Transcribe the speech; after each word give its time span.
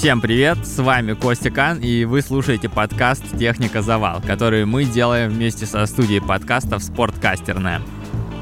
Всем 0.00 0.22
привет, 0.22 0.66
с 0.66 0.78
вами 0.78 1.12
Костя 1.12 1.50
Кан, 1.50 1.78
и 1.78 2.06
вы 2.06 2.22
слушаете 2.22 2.70
подкаст 2.70 3.22
«Техника 3.38 3.82
Завал», 3.82 4.22
который 4.26 4.64
мы 4.64 4.84
делаем 4.84 5.28
вместе 5.28 5.66
со 5.66 5.84
студией 5.84 6.22
подкастов 6.22 6.82
«Спорткастерная». 6.82 7.82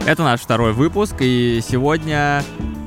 Это 0.07 0.23
наш 0.23 0.41
второй 0.41 0.73
выпуск, 0.73 1.17
и 1.19 1.61
сегодня 1.69 2.45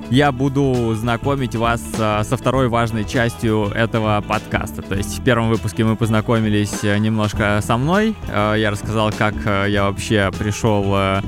я 0.09 0.31
буду 0.31 0.95
знакомить 0.95 1.54
вас 1.54 1.83
а, 1.99 2.23
со 2.23 2.37
второй 2.37 2.69
важной 2.69 3.04
частью 3.04 3.65
этого 3.75 4.23
подкаста. 4.25 4.81
То 4.81 4.95
есть 4.95 5.19
в 5.19 5.21
первом 5.21 5.49
выпуске 5.49 5.83
мы 5.83 5.97
познакомились 5.97 6.81
э, 6.83 6.97
немножко 6.97 7.59
со 7.61 7.75
мной. 7.75 8.15
Э, 8.29 8.55
я 8.57 8.71
рассказал, 8.71 9.11
как 9.11 9.33
э, 9.45 9.65
я 9.67 9.83
вообще 9.83 10.32
пришел 10.39 11.21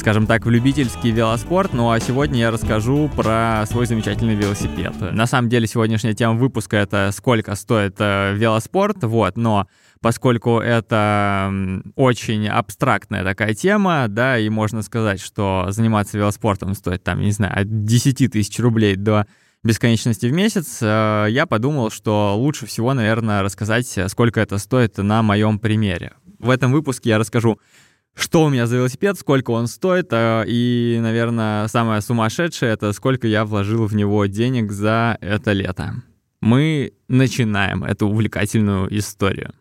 скажем 0.00 0.26
так, 0.26 0.46
в 0.46 0.50
любительский 0.50 1.10
велоспорт. 1.10 1.74
Ну 1.74 1.90
а 1.90 2.00
сегодня 2.00 2.40
я 2.40 2.50
расскажу 2.50 3.10
про 3.14 3.64
свой 3.66 3.84
замечательный 3.84 4.34
велосипед. 4.34 4.94
На 4.98 5.26
самом 5.26 5.50
деле 5.50 5.66
сегодняшняя 5.66 6.14
тема 6.14 6.34
выпуска 6.36 6.78
это 6.78 7.10
сколько 7.12 7.54
стоит 7.54 7.96
э, 7.98 8.32
велоспорт, 8.34 9.04
вот, 9.04 9.36
но 9.36 9.68
поскольку 10.00 10.58
это 10.58 11.52
очень 11.96 12.48
абстрактная 12.48 13.24
такая 13.24 13.52
тема, 13.52 14.06
да, 14.08 14.38
и 14.38 14.48
можно 14.48 14.80
сказать, 14.80 15.20
что 15.20 15.66
заниматься 15.68 16.16
велоспортом 16.16 16.72
стоит 16.72 17.04
там, 17.04 17.20
не 17.20 17.32
знаю, 17.32 17.60
от 17.60 17.84
10 17.84 18.32
тысяч 18.32 18.58
рублей 18.58 18.96
до 18.96 19.26
бесконечности 19.62 20.24
в 20.24 20.32
месяц, 20.32 20.78
э, 20.80 21.26
я 21.28 21.44
подумал, 21.44 21.90
что 21.90 22.34
лучше 22.38 22.64
всего, 22.64 22.94
наверное, 22.94 23.42
рассказать, 23.42 23.98
сколько 24.06 24.40
это 24.40 24.56
стоит 24.56 24.96
на 24.96 25.22
моем 25.22 25.58
примере. 25.58 26.12
В 26.38 26.48
этом 26.48 26.72
выпуске 26.72 27.10
я 27.10 27.18
расскажу 27.18 27.60
что 28.14 28.44
у 28.44 28.48
меня 28.48 28.66
за 28.66 28.76
велосипед, 28.76 29.18
сколько 29.18 29.50
он 29.50 29.66
стоит, 29.66 30.08
э, 30.12 30.44
и, 30.46 30.98
наверное, 31.00 31.68
самое 31.68 32.00
сумасшедшее— 32.00 32.72
это 32.74 32.92
сколько 32.92 33.26
я 33.26 33.44
вложил 33.44 33.86
в 33.86 33.94
него 33.94 34.26
денег 34.26 34.72
за 34.72 35.16
это 35.20 35.52
лето. 35.52 35.94
Мы 36.40 36.92
начинаем 37.08 37.84
эту 37.84 38.08
увлекательную 38.08 38.96
историю. 38.96 39.52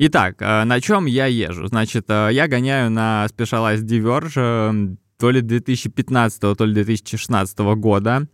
Итак, 0.00 0.36
э, 0.40 0.64
на 0.64 0.80
чем 0.80 1.06
я 1.06 1.26
езжу? 1.26 1.66
Значит, 1.66 2.04
э, 2.08 2.28
я 2.32 2.46
гоняю 2.46 2.90
на 2.90 3.26
Specialized 3.30 3.82
Diverge 3.82 4.96
то 5.18 5.30
ли 5.32 5.40
2015, 5.40 6.40
то 6.56 6.64
ли 6.64 6.72
2016 6.72 7.58
года. 7.74 8.28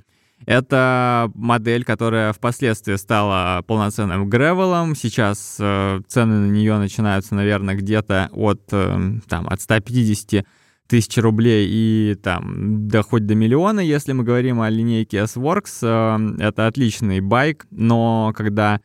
Это 0.46 1.30
модель, 1.34 1.84
которая 1.84 2.32
впоследствии 2.32 2.96
стала 2.96 3.62
полноценным 3.66 4.28
гревелом. 4.28 4.94
Сейчас 4.94 5.56
э, 5.58 6.00
цены 6.06 6.46
на 6.46 6.50
нее 6.50 6.78
начинаются, 6.78 7.34
наверное, 7.34 7.74
где-то 7.74 8.28
от, 8.32 8.62
э, 8.72 9.20
там, 9.28 9.46
от 9.48 9.60
150 9.60 10.44
тысяч 10.86 11.16
рублей 11.16 11.66
и 11.70 12.14
там 12.22 12.88
доходит 12.88 13.26
до 13.26 13.34
миллиона, 13.34 13.80
если 13.80 14.12
мы 14.12 14.22
говорим 14.22 14.60
о 14.60 14.68
линейке 14.68 15.18
S-Works. 15.18 15.78
Э, 15.82 16.42
это 16.42 16.66
отличный 16.66 17.20
байк, 17.20 17.66
но 17.70 18.32
когда 18.36 18.80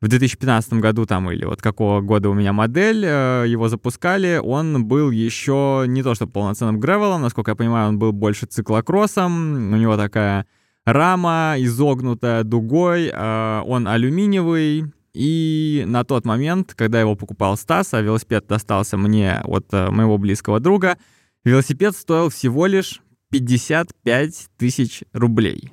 в 0.00 0.08
2015 0.08 0.74
году 0.74 1.04
там 1.06 1.30
или 1.30 1.44
вот 1.44 1.60
какого 1.60 2.00
года 2.00 2.30
у 2.30 2.34
меня 2.34 2.52
модель, 2.52 3.04
э, 3.04 3.44
его 3.46 3.68
запускали, 3.68 4.40
он 4.42 4.86
был 4.86 5.10
еще 5.10 5.84
не 5.86 6.02
то 6.02 6.14
что 6.14 6.26
полноценным 6.26 6.80
гревелом, 6.80 7.22
насколько 7.22 7.52
я 7.52 7.54
понимаю, 7.54 7.88
он 7.88 7.98
был 7.98 8.12
больше 8.12 8.46
циклокроссом, 8.46 9.72
у 9.72 9.76
него 9.76 9.96
такая 9.96 10.46
Рама 10.92 11.54
изогнутая 11.58 12.42
дугой, 12.42 13.12
э, 13.12 13.62
он 13.64 13.86
алюминиевый, 13.86 14.92
и 15.12 15.84
на 15.86 16.02
тот 16.02 16.24
момент, 16.24 16.74
когда 16.74 17.00
его 17.00 17.14
покупал 17.14 17.56
Стас, 17.56 17.94
а 17.94 18.00
велосипед 18.00 18.46
достался 18.48 18.96
мне 18.96 19.40
от 19.44 19.66
э, 19.72 19.88
моего 19.90 20.18
близкого 20.18 20.58
друга, 20.58 20.98
велосипед 21.44 21.94
стоил 21.94 22.28
всего 22.28 22.66
лишь 22.66 23.02
55 23.30 24.48
тысяч 24.56 25.04
рублей. 25.12 25.72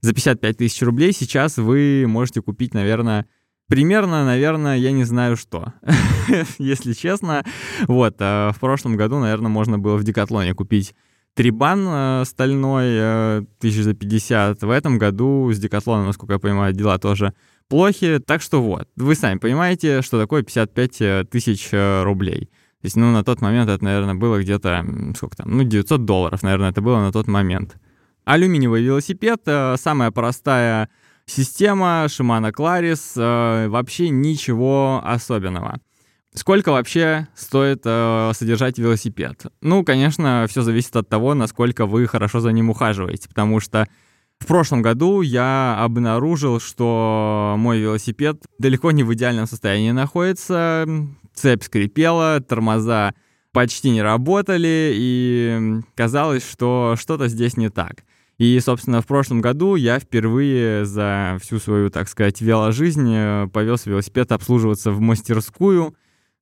За 0.00 0.14
55 0.14 0.56
тысяч 0.56 0.80
рублей 0.82 1.12
сейчас 1.12 1.56
вы 1.58 2.04
можете 2.06 2.40
купить, 2.40 2.72
наверное, 2.72 3.26
примерно, 3.66 4.24
наверное, 4.24 4.76
я 4.76 4.92
не 4.92 5.02
знаю 5.02 5.36
что, 5.36 5.72
если 6.58 6.92
честно. 6.92 7.44
Вот, 7.88 8.14
э, 8.20 8.50
в 8.54 8.60
прошлом 8.60 8.96
году, 8.96 9.18
наверное, 9.18 9.50
можно 9.50 9.80
было 9.80 9.96
в 9.96 10.04
Декатлоне 10.04 10.54
купить 10.54 10.94
Трибан 11.34 11.86
э, 11.88 12.24
стальной 12.26 12.86
э, 12.90 13.36
1050. 13.58 14.62
В 14.62 14.70
этом 14.70 14.98
году 14.98 15.50
с 15.52 15.58
Декатлоном, 15.58 16.06
насколько 16.06 16.34
я 16.34 16.38
понимаю, 16.38 16.74
дела 16.74 16.98
тоже 16.98 17.32
плохи. 17.68 18.18
Так 18.18 18.42
что 18.42 18.62
вот, 18.62 18.88
вы 18.96 19.14
сами 19.14 19.38
понимаете, 19.38 20.02
что 20.02 20.20
такое 20.20 20.42
55 20.42 21.00
э, 21.00 21.24
тысяч 21.30 21.70
рублей. 21.72 22.50
То 22.80 22.86
есть, 22.86 22.96
ну, 22.96 23.12
на 23.12 23.22
тот 23.22 23.40
момент 23.40 23.70
это, 23.70 23.82
наверное, 23.84 24.14
было 24.14 24.40
где-то, 24.42 24.84
сколько 25.16 25.36
там, 25.36 25.56
ну, 25.56 25.62
900 25.62 26.04
долларов, 26.04 26.42
наверное, 26.42 26.70
это 26.70 26.80
было 26.80 26.98
на 26.98 27.12
тот 27.12 27.28
момент. 27.28 27.76
Алюминиевый 28.24 28.82
велосипед, 28.82 29.42
самая 29.76 30.10
простая 30.10 30.88
система, 31.26 32.06
Claris, 32.08 33.12
э, 33.16 33.68
вообще 33.68 34.08
ничего 34.10 35.00
особенного. 35.04 35.80
Сколько 36.34 36.72
вообще 36.72 37.28
стоит 37.34 37.82
э, 37.84 38.32
содержать 38.34 38.78
велосипед? 38.78 39.46
Ну, 39.60 39.84
конечно, 39.84 40.46
все 40.48 40.62
зависит 40.62 40.96
от 40.96 41.08
того, 41.08 41.34
насколько 41.34 41.84
вы 41.84 42.06
хорошо 42.06 42.40
за 42.40 42.52
ним 42.52 42.70
ухаживаете, 42.70 43.28
потому 43.28 43.60
что 43.60 43.86
в 44.38 44.46
прошлом 44.46 44.80
году 44.80 45.20
я 45.20 45.78
обнаружил, 45.78 46.58
что 46.58 47.54
мой 47.58 47.78
велосипед 47.80 48.42
далеко 48.58 48.90
не 48.90 49.04
в 49.04 49.12
идеальном 49.12 49.46
состоянии 49.46 49.90
находится, 49.90 50.86
цепь 51.34 51.62
скрипела, 51.62 52.40
тормоза 52.40 53.14
почти 53.52 53.90
не 53.90 54.02
работали, 54.02 54.92
и 54.94 55.80
казалось, 55.94 56.48
что 56.48 56.96
что-то 56.98 57.28
здесь 57.28 57.58
не 57.58 57.68
так. 57.68 58.04
И, 58.38 58.58
собственно, 58.60 59.02
в 59.02 59.06
прошлом 59.06 59.40
году 59.40 59.76
я 59.76 60.00
впервые 60.00 60.86
за 60.86 61.38
всю 61.42 61.58
свою, 61.58 61.90
так 61.90 62.08
сказать, 62.08 62.40
веложизнь 62.40 63.12
э, 63.14 63.48
повез 63.52 63.86
велосипед 63.86 64.32
обслуживаться 64.32 64.90
в 64.90 65.00
мастерскую, 65.00 65.94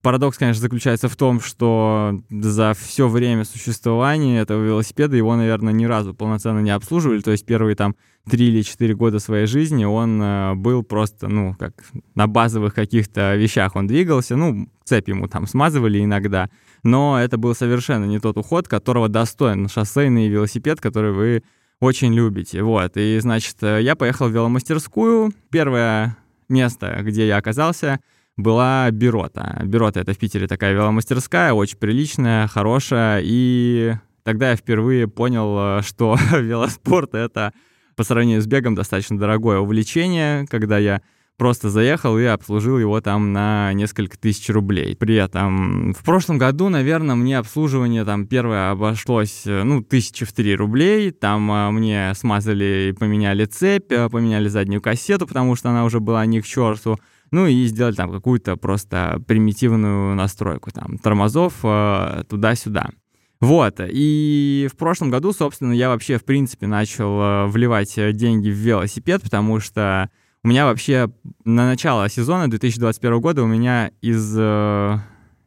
Парадокс, 0.03 0.39
конечно, 0.39 0.63
заключается 0.63 1.11
в 1.11 1.17
том, 1.17 1.41
что 1.41 2.19
за 2.31 2.73
все 2.73 3.07
время 3.07 3.45
существования 3.45 4.41
этого 4.41 4.65
велосипеда 4.65 5.15
его, 5.15 5.37
наверное, 5.37 5.75
ни 5.75 5.85
разу 5.85 6.15
полноценно 6.15 6.61
не 6.61 6.71
обслуживали. 6.71 7.21
То 7.21 7.33
есть 7.33 7.45
первые 7.45 7.77
там 7.77 7.95
три 8.29 8.49
или 8.49 8.63
четыре 8.63 8.95
года 8.95 9.19
своей 9.19 9.47
жизни 9.47 9.85
он 9.85 10.23
э, 10.23 10.55
был 10.55 10.83
просто, 10.83 11.29
ну, 11.29 11.55
как 11.59 11.75
на 12.15 12.27
базовых 12.27 12.75
каких-то 12.75 13.37
вещах 13.37 13.77
он 13.77 13.89
двигался. 13.89 14.37
Ну, 14.37 14.71
цепь 14.85 15.09
ему 15.09 15.29
там 15.29 15.47
смазывали 15.47 16.03
иногда. 16.03 16.49
Но 16.83 17.21
это 17.21 17.37
был 17.37 17.55
совершенно 17.55 18.07
не 18.07 18.21
тот 18.21 18.39
уход, 18.39 18.69
которого 18.69 19.11
достоин 19.11 19.69
шоссейный 19.69 20.29
велосипед, 20.29 20.81
который 20.81 21.13
вы 21.13 21.43
очень 21.79 22.15
любите. 22.15 22.63
Вот. 22.63 22.97
И, 22.97 23.19
значит, 23.21 23.57
э, 23.61 23.83
я 23.83 23.97
поехал 23.97 24.29
в 24.29 24.33
веломастерскую. 24.33 25.35
Первое 25.51 26.17
место, 26.49 27.01
где 27.03 27.27
я 27.27 27.37
оказался— 27.37 28.01
была 28.43 28.91
Бирота. 28.91 29.61
Бирота— 29.65 30.01
это 30.01 30.13
в 30.13 30.19
Питере 30.19 30.47
такая 30.47 30.73
веломастерская, 30.73 31.53
очень 31.53 31.79
приличная, 31.79 32.47
хорошая, 32.47 33.21
и 33.25 33.95
тогда 34.23 34.51
я 34.51 34.57
впервые 34.57 35.09
понял, 35.09 35.79
э, 35.79 35.83
что 35.83 36.17
велоспорт— 36.33 37.15
это 37.15 37.53
по 37.97 38.05
сравнению 38.05 38.43
с 38.43 38.47
бегом 38.47 38.75
достаточно 38.75 39.19
дорогое 39.19 39.59
увлечение, 39.59 40.47
когда 40.49 40.79
я 40.79 41.03
просто 41.41 41.71
заехал 41.71 42.19
и 42.19 42.25
обслужил 42.25 42.79
его 42.79 43.01
там 43.01 43.33
на 43.33 43.73
несколько 43.73 44.19
тысяч 44.19 44.51
рублей. 44.51 44.95
При 44.95 45.15
этом 45.15 45.95
в 45.95 46.05
прошлом 46.05 46.37
году, 46.37 46.69
наверное, 46.69 47.15
мне 47.15 47.39
обслуживание 47.39 48.05
там 48.05 48.27
первое 48.27 48.73
обошлось, 48.73 49.47
э, 49.47 49.63
ну, 49.63 49.83
тысячи 49.83 50.27
в 50.27 50.33
три 50.35 50.55
рублей. 50.55 51.13
Там 51.13 51.51
а, 51.51 51.71
мне 51.71 52.13
смазали 52.15 52.91
и 52.91 52.93
поменяли 52.93 53.47
цепь, 53.47 53.89
поменяли 53.89 54.49
заднюю 54.49 54.83
кассету, 54.83 55.27
потому 55.27 55.57
что 55.57 55.71
она 55.71 55.85
уже 55.87 55.99
была 55.99 56.27
не 56.27 56.43
к 56.43 56.47
черту. 56.47 56.99
Ну 57.31 57.47
и 57.47 57.65
сделать 57.67 57.97
там 57.97 58.11
какую-то 58.11 58.57
просто 58.57 59.23
примитивную 59.27 60.15
настройку, 60.15 60.71
там, 60.71 60.99
тормозов 60.99 61.55
э, 61.63 62.25
туда-сюда. 62.29 62.91
Вот, 63.41 63.77
и 63.81 64.69
в 64.71 64.77
прошлом 64.77 65.11
году, 65.11 65.33
собственно, 65.33 65.73
я 65.73 65.89
вообще, 65.89 66.19
в 66.19 66.25
принципе, 66.25 66.67
начал 66.67 67.21
э, 67.21 67.47
вливать 67.47 67.95
деньги 68.17 68.51
в 68.51 68.55
велосипед, 68.55 69.23
потому 69.23 69.61
что 69.61 70.11
у 70.43 70.49
меня 70.49 70.65
вообще 70.65 71.11
на 71.45 71.67
начало 71.67 72.09
сезона 72.09 72.51
2021 72.51 73.21
года 73.21 73.43
у 73.43 73.47
меня 73.47 73.91
из 74.01 74.35
э, 74.37 74.99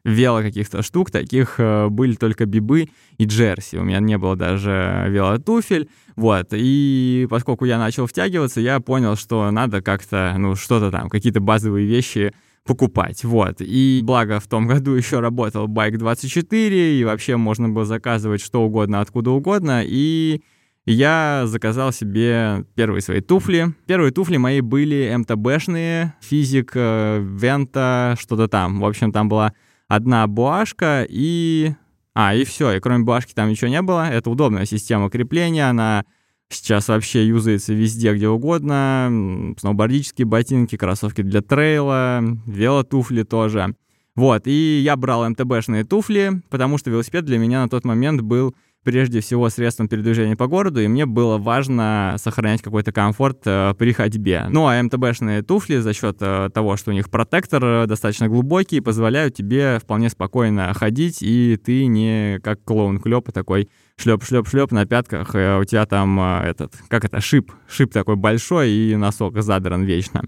вело 0.04 0.42
каких-то 0.42 0.82
штук, 0.82 1.12
таких 1.12 1.56
э, 1.60 1.88
были 1.90 2.16
только 2.16 2.46
бибы 2.46 2.90
и 3.18 3.26
джерси. 3.26 3.78
У 3.78 3.84
меня 3.84 4.00
не 4.00 4.18
было 4.18 4.36
даже 4.36 5.06
велотуфель. 5.10 5.90
Вот. 6.16 6.48
И 6.52 7.28
поскольку 7.30 7.66
я 7.66 7.78
начал 7.78 8.06
втягиваться, 8.06 8.60
я 8.62 8.80
понял, 8.80 9.16
что 9.16 9.50
надо 9.52 9.82
как-то, 9.82 10.36
ну, 10.38 10.56
что-то 10.56 10.92
там, 10.92 11.10
какие-то 11.10 11.40
базовые 11.40 11.88
вещи 11.88 12.34
покупать, 12.66 13.24
вот. 13.24 13.58
И 13.60 14.02
благо 14.04 14.40
в 14.40 14.48
том 14.48 14.68
году 14.68 14.92
еще 14.92 15.20
работал 15.20 15.68
Bike 15.68 15.98
24, 15.98 17.00
и 17.00 17.04
вообще 17.04 17.38
можно 17.38 17.70
было 17.70 17.86
заказывать 17.86 18.42
что 18.42 18.64
угодно, 18.64 19.02
откуда 19.02 19.32
угодно, 19.32 19.82
и 19.86 20.42
я 20.86 21.44
заказал 21.46 21.94
себе 21.94 22.66
первые 22.76 23.02
свои 23.02 23.22
туфли. 23.22 23.74
Первые 23.86 24.12
туфли 24.12 24.36
мои 24.36 24.60
были 24.60 25.14
МТБшные, 25.16 26.14
физик, 26.22 26.72
э, 26.76 27.22
Вента, 27.22 28.16
что-то 28.20 28.50
там. 28.50 28.82
В 28.82 28.86
общем, 28.86 29.14
там 29.14 29.30
была 29.30 29.54
одна 29.96 30.28
буашка 30.28 31.06
и... 31.08 31.74
А, 32.16 32.36
и 32.36 32.44
все, 32.44 32.74
и 32.74 32.80
кроме 32.80 33.04
буашки 33.04 33.34
там 33.34 33.50
ничего 33.50 33.70
не 33.70 33.82
было. 33.82 34.10
Это 34.10 34.30
удобная 34.30 34.66
система 34.66 35.10
крепления, 35.10 35.70
она 35.70 36.06
сейчас 36.50 36.88
вообще 36.88 37.28
юзается 37.28 37.74
везде, 37.74 38.14
где 38.14 38.28
угодно. 38.28 39.56
Сноубордические 39.58 40.26
ботинки, 40.26 40.78
кроссовки 40.78 41.22
для 41.22 41.42
трейла, 41.42 42.22
велотуфли 42.46 43.24
тоже. 43.24 43.76
Вот, 44.16 44.46
и 44.46 44.82
я 44.84 44.96
брал 44.96 45.28
МТБшные 45.28 45.86
туфли, 45.86 46.44
потому 46.50 46.78
что 46.78 46.92
велосипед 46.92 47.26
для 47.26 47.40
меня 47.40 47.64
на 47.64 47.70
тот 47.70 47.84
момент 47.84 48.22
был 48.22 48.56
прежде 48.84 49.22
всего 49.22 49.50
средством 49.50 49.88
передвижения 49.88 50.36
по 50.36 50.48
городу, 50.48 50.82
и 50.82 50.88
мне 50.88 51.06
было 51.06 51.38
важно 51.38 52.16
сохранять 52.18 52.62
какой-то 52.62 52.92
комфорт 52.92 53.42
э, 53.46 53.74
при 53.78 53.94
ходьбе. 53.94 54.46
Ну, 54.50 54.68
а 54.68 54.82
МТБшные 54.82 55.42
туфли 55.42 55.78
за 55.78 55.94
счет 55.94 56.18
э, 56.20 56.50
того, 56.54 56.78
что 56.78 56.92
у 56.92 56.94
них 56.94 57.10
протектор 57.10 57.64
э, 57.64 57.86
достаточно 57.88 58.28
глубокий, 58.28 58.82
позволяют 58.82 59.36
тебе 59.36 59.80
вполне 59.82 60.10
спокойно 60.10 60.74
ходить, 60.74 61.20
и 61.22 61.58
ты 61.64 61.86
не 61.86 62.40
как 62.44 62.64
клоун 62.64 63.00
Клёпа 63.00 63.32
такой 63.32 63.70
шлеп-шлеп-шлеп 63.98 64.72
на 64.72 64.86
пятках, 64.86 65.30
у 65.30 65.64
тебя 65.66 65.86
там 65.86 66.20
этот, 66.20 66.74
как 66.88 67.06
это, 67.06 67.22
шип, 67.22 67.52
шип 67.70 67.94
такой 67.94 68.16
большой, 68.16 68.72
и 68.72 68.96
носок 68.96 69.42
задран 69.42 69.84
вечно. 69.84 70.24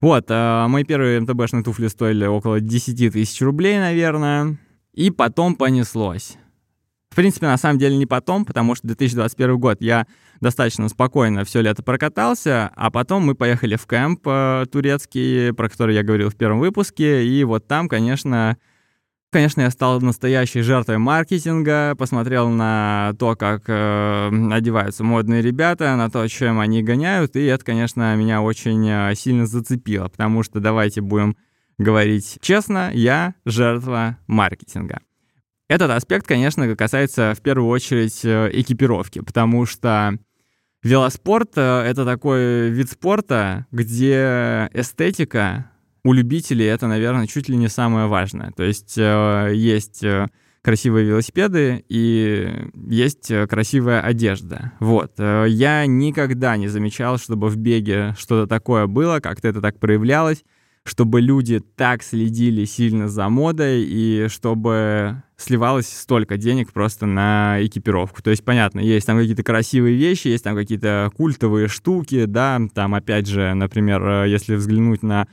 Вот, 0.00 0.30
мои 0.30 0.84
первые 0.84 1.20
МТБшные 1.20 1.64
туфли 1.64 1.88
стоили 1.88 2.26
около 2.26 2.60
10 2.60 3.12
тысяч 3.12 3.40
рублей, 3.42 3.78
наверное, 3.78 4.56
и 4.94 5.10
потом 5.10 5.56
понеслось. 5.56 6.38
Принципе, 7.18 7.46
на 7.46 7.56
самом 7.56 7.80
деле 7.80 7.96
не 7.96 8.06
потом, 8.06 8.44
потому 8.44 8.76
что 8.76 8.86
2021 8.86 9.58
год 9.58 9.78
я 9.80 10.06
достаточно 10.40 10.88
спокойно 10.88 11.44
все 11.44 11.60
лето 11.60 11.82
прокатался, 11.82 12.70
а 12.76 12.92
потом 12.92 13.24
мы 13.24 13.34
поехали 13.34 13.74
в 13.74 13.88
кемп 13.88 14.20
э, 14.24 14.66
турецкий, 14.70 15.52
про 15.52 15.68
который 15.68 15.96
я 15.96 16.04
говорил 16.04 16.30
в 16.30 16.36
первом 16.36 16.60
выпуске, 16.60 17.26
и 17.26 17.42
вот 17.42 17.66
там, 17.66 17.88
конечно, 17.88 18.56
Конечно, 19.32 19.62
я 19.62 19.70
стал 19.72 20.00
настоящей 20.00 20.60
жертвой 20.60 20.98
маркетинга, 20.98 21.96
посмотрел 21.98 22.50
на 22.50 23.14
то, 23.18 23.34
как 23.34 23.64
э, 23.66 24.30
одеваются 24.52 25.02
модные 25.02 25.42
ребята, 25.42 25.96
на 25.96 26.08
то, 26.10 26.24
чем 26.28 26.60
они 26.60 26.84
гоняют, 26.84 27.34
и 27.34 27.44
это, 27.46 27.64
конечно, 27.64 28.14
меня 28.14 28.42
очень 28.42 28.88
э, 28.88 29.12
сильно 29.16 29.44
зацепило, 29.44 30.06
потому 30.06 30.44
что 30.44 30.60
давайте 30.60 31.00
будем 31.00 31.36
говорить 31.78 32.38
честно, 32.42 32.92
я 32.94 33.34
жертва 33.44 34.18
маркетинга. 34.28 35.00
Этот 35.68 35.90
аспект, 35.90 36.26
конечно, 36.26 36.74
касается 36.74 37.34
в 37.36 37.42
первую 37.42 37.68
очередь 37.68 38.24
э, 38.24 38.48
экипировки, 38.52 39.20
потому 39.20 39.66
что 39.66 40.18
велоспорт 40.82 41.52
э,— 41.56 41.82
это 41.86 42.06
такой 42.06 42.70
вид 42.70 42.90
спорта, 42.90 43.66
где 43.70 44.70
эстетика 44.72 45.70
у 46.04 46.14
любителей 46.14 46.64
это, 46.64 46.86
наверное, 46.86 47.26
чуть 47.26 47.50
ли 47.50 47.56
не 47.56 47.68
самое 47.68 48.06
важное. 48.06 48.50
То 48.52 48.62
есть 48.62 48.96
э, 48.96 49.50
есть 49.54 50.02
красивые 50.62 51.06
велосипеды 51.06 51.84
и 51.86 52.50
есть 52.88 53.30
красивая 53.48 54.00
одежда. 54.00 54.72
Вот. 54.80 55.18
Я 55.18 55.86
никогда 55.86 56.56
не 56.56 56.68
замечал, 56.68 57.16
чтобы 57.18 57.48
в 57.48 57.56
беге 57.56 58.14
что-то 58.18 58.46
такое 58.46 58.86
было, 58.86 59.20
как-то 59.20 59.48
это 59.48 59.60
так 59.60 59.78
проявлялось 59.78 60.44
чтобы 60.84 61.20
люди 61.20 61.60
так 61.76 62.02
следили 62.02 62.64
сильно 62.64 63.08
за 63.08 63.28
модой 63.28 63.84
и 63.84 64.26
чтобы 64.28 65.22
сливалось 65.36 65.88
столько 65.88 66.36
денег 66.36 66.72
просто 66.72 67.06
на 67.06 67.58
экипировку. 67.60 68.22
То 68.22 68.30
есть, 68.30 68.44
понятно, 68.44 68.80
есть 68.80 69.06
там 69.06 69.18
какие-то 69.18 69.42
красивые 69.42 69.96
вещи, 69.96 70.28
есть 70.28 70.44
там 70.44 70.56
какие-то 70.56 71.10
культовые 71.16 71.68
штуки, 71.68 72.24
да, 72.24 72.60
там, 72.74 72.94
опять 72.94 73.26
же, 73.26 73.54
например, 73.54 74.02
э, 74.06 74.28
если 74.28 74.56
взглянуть 74.56 75.02
на... 75.02 75.28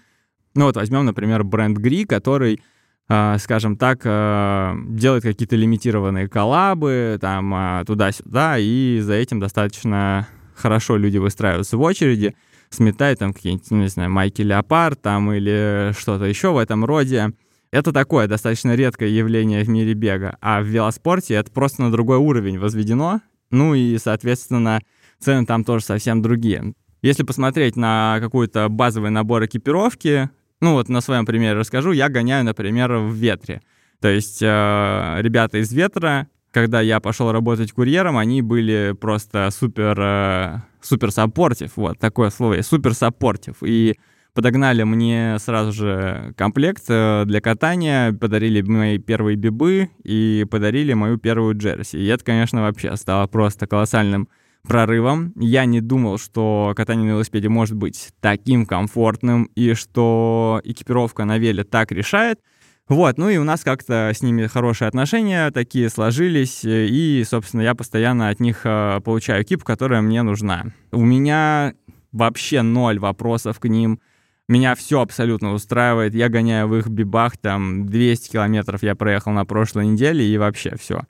Ну 0.53 0.65
вот 0.65 0.75
возьмем, 0.75 1.05
например, 1.05 1.43
бренд 1.43 1.77
Гри, 1.77 2.05
который 2.05 2.61
Uh, 3.07 3.37
скажем 3.37 3.77
так, 3.77 4.03
uh, 4.03 4.75
делает 4.89 5.21
какие-то 5.21 5.55
лимитированные 5.55 6.27
коллабы, 6.27 7.19
там, 7.21 7.85
туда-сюда, 7.85 8.55
и 8.57 8.99
за 8.99 9.13
этим 9.13 9.39
достаточно 9.39 10.27
хорошо 10.55 10.97
люди 10.97 11.19
выстраиваются 11.19 11.77
в 11.77 11.81
очереди 11.81 12.35
сметать 12.69 13.19
там 13.19 13.33
какие-нибудь, 13.33 13.71
ну, 13.71 13.77
не 13.81 13.87
знаю, 13.87 14.11
майки 14.11 14.41
леопард 14.41 15.01
там 15.01 15.31
или 15.31 15.93
что-то 15.97 16.25
еще 16.25 16.51
в 16.51 16.57
этом 16.57 16.85
роде. 16.85 17.31
Это 17.71 17.91
такое 17.91 18.27
достаточно 18.27 18.75
редкое 18.75 19.09
явление 19.09 19.63
в 19.63 19.69
мире 19.69 19.93
бега. 19.93 20.37
А 20.41 20.61
в 20.61 20.65
велоспорте 20.65 21.33
это 21.35 21.51
просто 21.51 21.81
на 21.81 21.91
другой 21.91 22.17
уровень 22.17 22.59
возведено. 22.59 23.21
Ну 23.51 23.73
и, 23.73 23.97
соответственно, 23.97 24.81
цены 25.19 25.45
там 25.45 25.63
тоже 25.63 25.83
совсем 25.83 26.21
другие. 26.21 26.73
Если 27.01 27.23
посмотреть 27.23 27.75
на 27.75 28.17
какой-то 28.19 28.69
базовый 28.69 29.11
набор 29.11 29.45
экипировки, 29.45 30.29
ну 30.61 30.73
вот 30.73 30.89
на 30.89 31.01
своем 31.01 31.25
примере 31.25 31.53
расскажу, 31.53 31.91
я 31.91 32.09
гоняю, 32.09 32.45
например, 32.45 32.93
в 32.93 33.13
ветре. 33.13 33.61
То 33.99 34.07
есть 34.07 34.41
э, 34.41 35.17
ребята 35.19 35.59
из 35.59 35.71
ветра, 35.71 36.27
когда 36.51 36.81
я 36.81 36.99
пошел 36.99 37.31
работать 37.31 37.71
курьером, 37.73 38.17
они 38.17 38.41
были 38.41 38.95
просто 38.99 39.49
супер 39.51 39.99
э, 39.99 40.61
супер 40.85 41.11
supportive, 41.11 41.71
вот 41.75 41.99
такое 41.99 42.29
слово 42.29 42.61
супер 42.61 42.93
supportive. 42.93 43.57
И 43.63 43.95
подогнали 44.33 44.83
мне 44.83 45.37
сразу 45.39 45.71
же 45.71 46.33
комплект 46.37 46.83
э, 46.89 47.23
для 47.25 47.41
катания, 47.41 48.13
подарили 48.13 48.61
мои 48.61 48.97
первые 48.97 49.35
бибы 49.35 49.89
и 50.03 50.45
подарили 50.49 50.93
мою 50.93 51.17
первую 51.17 51.57
джерси. 51.57 51.97
И 51.97 52.05
это, 52.07 52.23
конечно, 52.23 52.61
вообще 52.61 52.95
стало 52.97 53.27
просто 53.27 53.67
колоссальным 53.67 54.27
прорывом. 54.63 55.33
Я 55.39 55.65
не 55.65 55.79
думал, 55.79 56.17
что 56.17 56.73
катание 56.75 57.05
на 57.05 57.11
велосипеде 57.11 57.49
может 57.49 57.75
быть 57.75 58.09
таким 58.19 58.65
комфортным 58.65 59.45
и 59.55 59.73
что 59.73 60.61
экипировка 60.63 61.25
на 61.25 61.37
веле 61.37 61.63
так 61.63 61.91
решает— 61.91 62.39
вот, 62.87 63.17
ну 63.17 63.29
и 63.29 63.37
у 63.37 63.43
нас 63.43 63.63
как-то 63.63 64.11
с 64.13 64.21
ними 64.21 64.45
хорошие 64.45 64.87
отношения 64.87 65.49
такие 65.49 65.89
сложились, 65.89 66.63
э, 66.63 66.85
и, 66.85 67.23
собственно, 67.23 67.61
я 67.61 67.73
постоянно 67.73 68.29
от 68.29 68.39
них 68.39 68.61
э, 68.63 68.99
получаю 69.03 69.43
кип, 69.43 69.63
которая 69.63 70.01
мне 70.01 70.21
нужна. 70.21 70.65
У 70.91 71.03
меня 71.03 71.73
вообще 72.11 72.61
ноль 72.61 72.99
вопросов 72.99 73.59
к 73.59 73.67
ним. 73.67 73.99
Меня 74.47 74.75
все 74.75 75.01
абсолютно 75.01 75.53
устраивает. 75.53 76.13
Я 76.13 76.29
гоняю 76.29 76.67
в 76.67 76.75
их 76.75 76.87
бибах, 76.87 77.37
там 77.37 77.87
200 77.87 78.33
километров 78.33 78.83
я 78.83 78.93
проехал 78.93 79.31
на 79.31 79.45
прошлой 79.45 79.87
неделе, 79.87 80.23
и 80.23 80.37
вообще 80.37 80.75
все. 80.79 81.01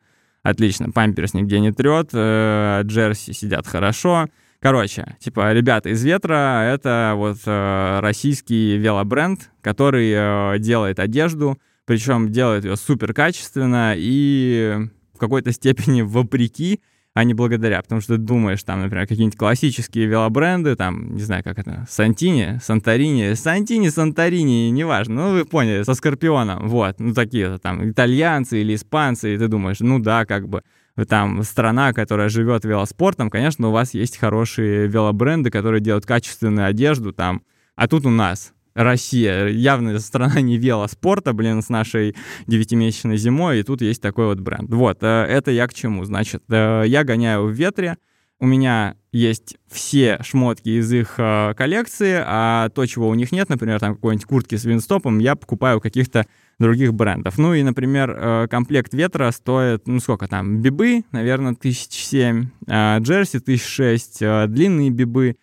Отлично, 0.43 0.91
памперс 0.91 1.33
нигде 1.33 1.59
не 1.59 1.73
трет, 1.73 2.11
э, 2.13 2.81
джерси 2.83 3.33
сидят 3.33 3.67
хорошо. 3.67 4.27
Короче, 4.59 5.15
типа, 5.19 5.53
ребята 5.53 5.89
из 5.89 6.03
Ветра— 6.03 6.63
это 6.73 7.13
вот 7.15 7.37
э, 7.45 7.99
российский 8.01 8.77
велобренд, 8.77 9.51
который 9.61 10.11
э, 10.11 10.59
делает 10.59 10.99
одежду, 10.99 11.59
причем 11.85 12.31
делает 12.31 12.65
ее 12.65 12.75
супер 12.75 13.13
качественно 13.13 13.93
и 13.95 14.87
в 15.13 15.19
какой-то 15.19 15.51
степени 15.51 16.01
вопреки, 16.03 16.81
а 17.13 17.23
не 17.23 17.33
благодаря. 17.33 17.81
Потому 17.81 18.01
что 18.01 18.15
ты 18.15 18.21
думаешь, 18.21 18.63
там, 18.63 18.81
например, 18.81 19.07
какие-нибудь 19.07 19.37
классические 19.37 20.05
велобренды, 20.07 20.75
там, 20.75 21.15
не 21.15 21.21
знаю, 21.21 21.43
как 21.43 21.59
это, 21.59 21.85
Сантини, 21.89 22.59
Санторини, 22.61 23.33
Сантини, 23.35 23.89
Санторини, 23.89 24.69
неважно, 24.69 25.15
ну, 25.15 25.31
вы 25.31 25.45
поняли, 25.45 25.83
со 25.83 25.93
Скорпионом, 25.93 26.67
вот, 26.67 26.99
ну, 26.99 27.13
такие 27.13 27.57
там, 27.59 27.89
итальянцы 27.89 28.61
или 28.61 28.75
испанцы, 28.75 29.33
и 29.33 29.37
ты 29.37 29.47
думаешь, 29.47 29.79
ну, 29.79 29.99
да, 29.99 30.25
как 30.25 30.49
бы, 30.49 30.63
там 31.07 31.43
страна, 31.43 31.91
которая 31.91 32.29
живет 32.29 32.63
велоспортом, 32.63 33.29
конечно, 33.29 33.67
у 33.67 33.71
вас 33.71 33.93
есть 33.93 34.17
хорошие 34.17 34.87
велобренды, 34.87 35.49
которые 35.49 35.81
делают 35.81 36.05
качественную 36.05 36.67
одежду 36.67 37.11
там, 37.11 37.43
а 37.75 37.87
тут 37.87 38.05
у 38.05 38.09
нас 38.09 38.53
Россия, 38.75 39.47
явно 39.47 39.97
страна 39.99 40.41
не 40.41 40.57
велоспорта, 40.57 41.33
блин, 41.33 41.61
с 41.61 41.69
нашей 41.69 42.15
девятимесячной 42.45 43.17
зимой, 43.17 43.59
и 43.59 43.63
тут 43.63 43.81
есть 43.81 44.01
такой 44.01 44.27
вот 44.27 44.39
бренд. 44.39 44.69
Вот, 44.71 44.99
э, 45.01 45.07
это 45.07 45.51
я 45.51 45.67
к 45.67 45.73
чему? 45.73 46.03
Значит, 46.03 46.43
э, 46.49 46.83
я 46.85 47.03
гоняю 47.03 47.45
в 47.45 47.51
ветре, 47.51 47.97
у 48.37 48.45
меня 48.45 48.95
есть 49.13 49.55
все 49.71 50.19
шмотки 50.21 50.67
из 50.67 50.91
их 50.91 51.15
э, 51.17 51.53
коллекции, 51.55 52.21
а 52.25 52.67
то, 52.69 52.85
чего 52.85 53.07
у 53.07 53.15
них 53.15 53.31
нет, 53.31 53.47
например, 53.47 53.79
там 53.79 53.95
какой-нибудь 53.95 54.25
куртки 54.25 54.55
с 54.55 54.65
винстопом, 54.65 55.19
я 55.19 55.35
покупаю 55.35 55.79
каких-то 55.79 56.25
других 56.59 56.93
брендов. 56.93 57.37
Ну 57.37 57.53
и, 57.53 57.63
например, 57.63 58.15
э, 58.17 58.47
комплект 58.49 58.93
ветра 58.93 59.31
стоит, 59.31 59.87
ну 59.87 59.99
сколько 59.99 60.27
там, 60.27 60.61
бибы, 60.61 61.03
наверное, 61.11 61.55
тысяч 61.55 62.05
семь, 62.05 62.47
а 62.67 62.99
джерси 62.99 63.39
тысяч 63.39 63.65
шесть, 63.65 64.21
э, 64.21 64.45
длинные 64.47 64.89
бибы 64.89 65.37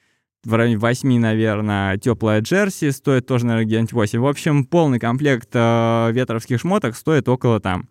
в 0.45 0.55
районе 0.55 0.79
8, 0.79 1.19
наверное, 1.21 1.99
теплая 1.99 2.41
джерси 2.41 2.91
стоит 2.91 3.27
тоже, 3.27 3.47
наверное, 3.47 3.67
где-нибудь 3.67 3.93
8. 3.93 4.21
В 4.21 4.27
общем, 4.27 4.65
полный 4.65 4.99
комплект 4.99 5.51
э, 5.53 6.11
ветровских 6.13 6.61
шмоток 6.61 6.97
стоит 6.97 7.29
около 7.29 7.61
там 7.61 7.89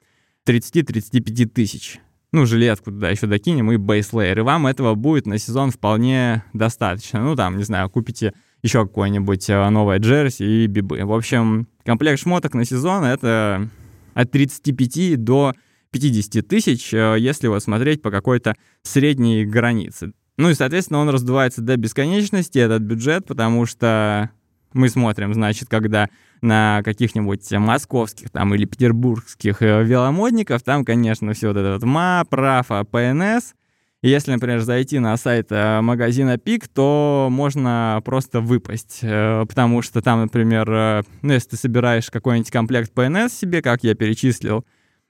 30-35 0.48 1.46
тысяч. 1.48 2.00
Ну, 2.34 2.46
жилетку 2.46 2.92
туда 2.92 3.10
еще 3.10 3.28
докинем 3.28 3.72
и 3.72 3.78
бейслейер. 3.78 4.40
И 4.40 4.42
вам 4.42 4.68
этого 4.68 4.96
будет 4.96 5.26
на 5.26 5.38
сезон 5.38 5.70
вполне 5.70 6.44
достаточно. 6.54 7.22
Ну, 7.22 7.36
там, 7.36 7.58
не 7.58 7.64
знаю, 7.64 7.90
купите 7.90 8.34
еще 8.64 8.86
какое-нибудь 8.86 9.48
новое 9.48 10.00
джерси 10.00 10.44
и 10.44 10.68
бибы. 10.68 11.04
В 11.04 11.14
общем, 11.14 11.68
Комплект 11.86 12.22
шмоток 12.22 12.54
на 12.54 12.66
сезон— 12.66 13.04
это 13.06 13.68
от 14.14 14.32
35 14.32 15.16
до 15.24 15.54
50 15.92 16.48
тысяч, 16.48 16.94
э, 16.94 17.16
если 17.20 17.48
вот 17.48 17.64
смотреть 17.64 18.02
по 18.02 18.12
какой-то 18.12 18.56
средней 18.84 19.46
границе. 19.46 20.14
Ну 20.38 20.50
и, 20.50 20.54
соответственно, 20.54 21.00
он 21.00 21.10
раздувается 21.10 21.62
до 21.62 21.78
бесконечности, 21.78 22.60
этот 22.60 22.84
бюджет, 22.84 23.26
потому 23.26 23.66
что 23.66 24.30
мы 24.74 24.90
смотрим, 24.90 25.34
значит, 25.34 25.70
когда 25.70 26.10
на 26.42 26.82
каких-нибудь 26.84 27.52
московских 27.52 28.30
там 28.30 28.54
или 28.54 28.66
петербургских 28.66 29.62
э, 29.62 29.84
веломодников, 29.84 30.64
там, 30.64 30.86
конечно, 30.86 31.34
все 31.34 31.48
вот 31.48 31.58
это 31.58 31.74
вот 31.74 31.84
МА, 31.84 32.26
ПРАФа, 32.30 32.86
ПНС, 32.86 33.54
если, 34.10 34.32
например, 34.32 34.62
зайти 34.62 34.98
на 34.98 35.16
сайт 35.16 35.48
э, 35.52 35.80
магазина 35.82 36.40
Пик, 36.40 36.68
то 36.68 37.28
можно 37.30 38.02
просто 38.04 38.42
выпасть, 38.42 39.00
э, 39.04 39.46
потому 39.48 39.84
что 39.84 40.02
там, 40.02 40.22
например, 40.22 40.72
э, 40.72 41.04
ну, 41.22 41.34
если 41.34 41.50
ты 41.50 41.58
собираешь 41.58 42.10
какой-нибудь 42.10 42.50
комплект 42.50 42.92
PNS 42.96 43.30
себе, 43.30 43.62
как 43.62 43.84
я 43.84 43.94
перечислил, 43.94 44.66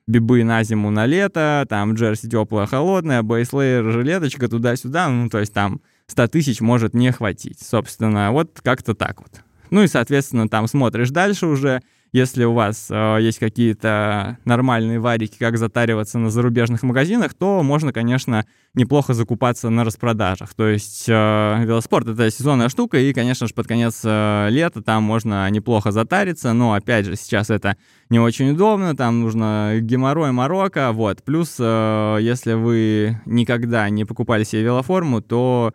бибы 0.07 0.43
на 0.43 0.61
зиму, 0.63 0.89
на 0.89 1.05
лето, 1.05 1.65
там 1.69 1.93
джерси 1.93 2.29
теплая, 2.29 2.65
холодная, 2.65 3.23
бейслейер, 3.23 3.91
жилеточка, 3.91 4.49
туда-сюда, 4.49 5.07
ну, 5.07 5.29
то 5.29 5.39
есть 5.39 5.53
там 5.53 5.79
100 6.07 6.27
тысяч 6.27 6.59
может 6.59 6.93
не 6.93 7.11
хватить, 7.13 7.61
собственно, 7.61 8.31
вот 8.33 8.59
как-то 8.61 8.93
так 8.93 9.21
вот. 9.21 9.41
Ну 9.69 9.83
и, 9.83 9.87
соответственно, 9.87 10.49
там 10.49 10.67
смотришь 10.67 11.11
дальше 11.11 11.47
уже, 11.47 11.81
если 12.11 12.43
у 12.43 12.53
вас 12.53 12.87
э, 12.89 13.17
есть 13.21 13.39
какие-то 13.39 14.37
нормальные 14.43 14.99
варики, 14.99 15.37
как 15.37 15.57
затариваться 15.57 16.19
на 16.19 16.29
зарубежных 16.29 16.83
магазинах, 16.83 17.33
то 17.33 17.63
можно, 17.63 17.93
конечно, 17.93 18.45
неплохо 18.73 19.13
закупаться 19.13 19.69
на 19.69 19.83
распродажах. 19.85 20.53
То 20.53 20.67
есть 20.67 21.05
э, 21.07 21.63
велоспорт— 21.63 22.07
это 22.09 22.29
сезонная 22.29 22.67
штука, 22.67 22.99
и, 22.99 23.13
конечно 23.13 23.47
же, 23.47 23.53
под 23.53 23.67
конец 23.67 24.01
э, 24.03 24.47
лета 24.49 24.81
там 24.81 25.03
можно 25.03 25.49
неплохо 25.49 25.91
затариться, 25.91 26.51
но, 26.51 26.73
опять 26.73 27.05
же, 27.05 27.15
сейчас 27.15 27.49
это 27.49 27.77
не 28.09 28.19
очень 28.19 28.51
удобно, 28.51 28.95
там 28.95 29.21
нужно 29.21 29.77
геморрой, 29.79 30.33
морока, 30.33 30.91
вот. 30.91 31.23
Плюс, 31.23 31.55
э, 31.59 32.17
если 32.21 32.53
вы 32.53 33.21
никогда 33.25 33.89
не 33.89 34.03
покупали 34.03 34.43
себе 34.43 34.63
велоформу, 34.63 35.21
то 35.21 35.71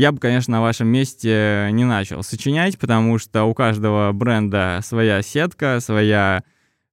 я 0.00 0.12
бы, 0.12 0.18
конечно, 0.18 0.52
на 0.52 0.62
вашем 0.62 0.88
месте 0.88 1.68
не 1.72 1.84
начал 1.84 2.22
сочинять, 2.22 2.78
потому 2.78 3.18
что 3.18 3.44
у 3.44 3.52
каждого 3.52 4.10
бренда 4.12 4.80
своя 4.82 5.20
сетка, 5.20 5.78
своя 5.80 6.42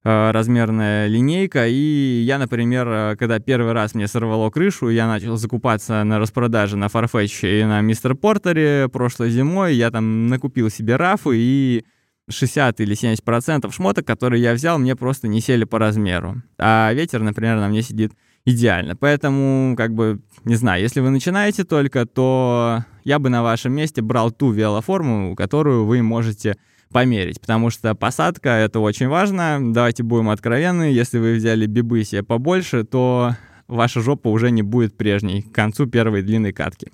э, 0.04 0.30
размерная 0.30 1.06
линейка. 1.06 1.66
И 1.68 2.22
я, 2.26 2.36
например, 2.36 2.86
э, 2.86 3.16
когда 3.18 3.38
первый 3.38 3.72
раз 3.72 3.94
мне 3.94 4.08
сорвало 4.08 4.50
крышу, 4.50 4.90
я 4.90 5.06
начал 5.06 5.38
закупаться 5.38 6.04
на 6.04 6.18
распродаже 6.18 6.76
на 6.76 6.88
Farfetch 6.88 7.60
и 7.60 7.64
на 7.64 7.80
Мистер 7.80 8.14
Портере 8.14 8.90
прошлой 8.92 9.30
зимой. 9.30 9.74
Я 9.74 9.90
там 9.90 10.26
накупил 10.26 10.68
себе 10.68 10.96
рафы 10.96 11.30
и 11.34 11.86
60 12.28 12.78
или 12.80 12.92
70 12.92 13.24
процентов 13.24 13.74
шмоток, 13.74 14.06
которые 14.06 14.42
я 14.42 14.52
взял, 14.52 14.78
мне 14.78 14.94
просто 14.94 15.28
не 15.28 15.40
сели 15.40 15.64
по 15.64 15.78
размеру. 15.78 16.42
А 16.58 16.92
ветер, 16.92 17.22
например, 17.22 17.56
на 17.56 17.68
мне 17.68 17.80
сидит 17.80 18.12
идеально. 18.48 18.96
Поэтому, 18.96 19.76
как 19.76 19.94
бы, 19.94 20.20
не 20.44 20.54
знаю, 20.54 20.82
если 20.82 21.00
вы 21.00 21.10
начинаете 21.10 21.64
только, 21.64 22.06
то 22.06 22.84
я 23.04 23.18
бы 23.18 23.28
на 23.28 23.42
вашем 23.42 23.72
месте 23.72 24.00
брал 24.00 24.30
ту 24.30 24.50
велоформу, 24.50 25.36
которую 25.36 25.84
вы 25.84 26.02
можете 26.02 26.56
померить, 26.90 27.40
потому 27.40 27.68
что 27.68 27.94
посадка— 27.94 28.48
это 28.50 28.80
очень 28.80 29.08
важно. 29.08 29.58
Давайте 29.60 30.02
будем 30.02 30.30
откровенны, 30.30 30.84
если 30.84 31.18
вы 31.18 31.34
взяли 31.34 31.66
бибы 31.66 32.02
себе 32.04 32.22
побольше, 32.22 32.84
то 32.84 33.36
ваша 33.66 34.00
жопа 34.00 34.28
уже 34.28 34.50
не 34.50 34.62
будет 34.62 34.96
прежней 34.96 35.42
к 35.42 35.52
концу 35.52 35.86
первой 35.86 36.22
длинной 36.22 36.52
катки. 36.52 36.90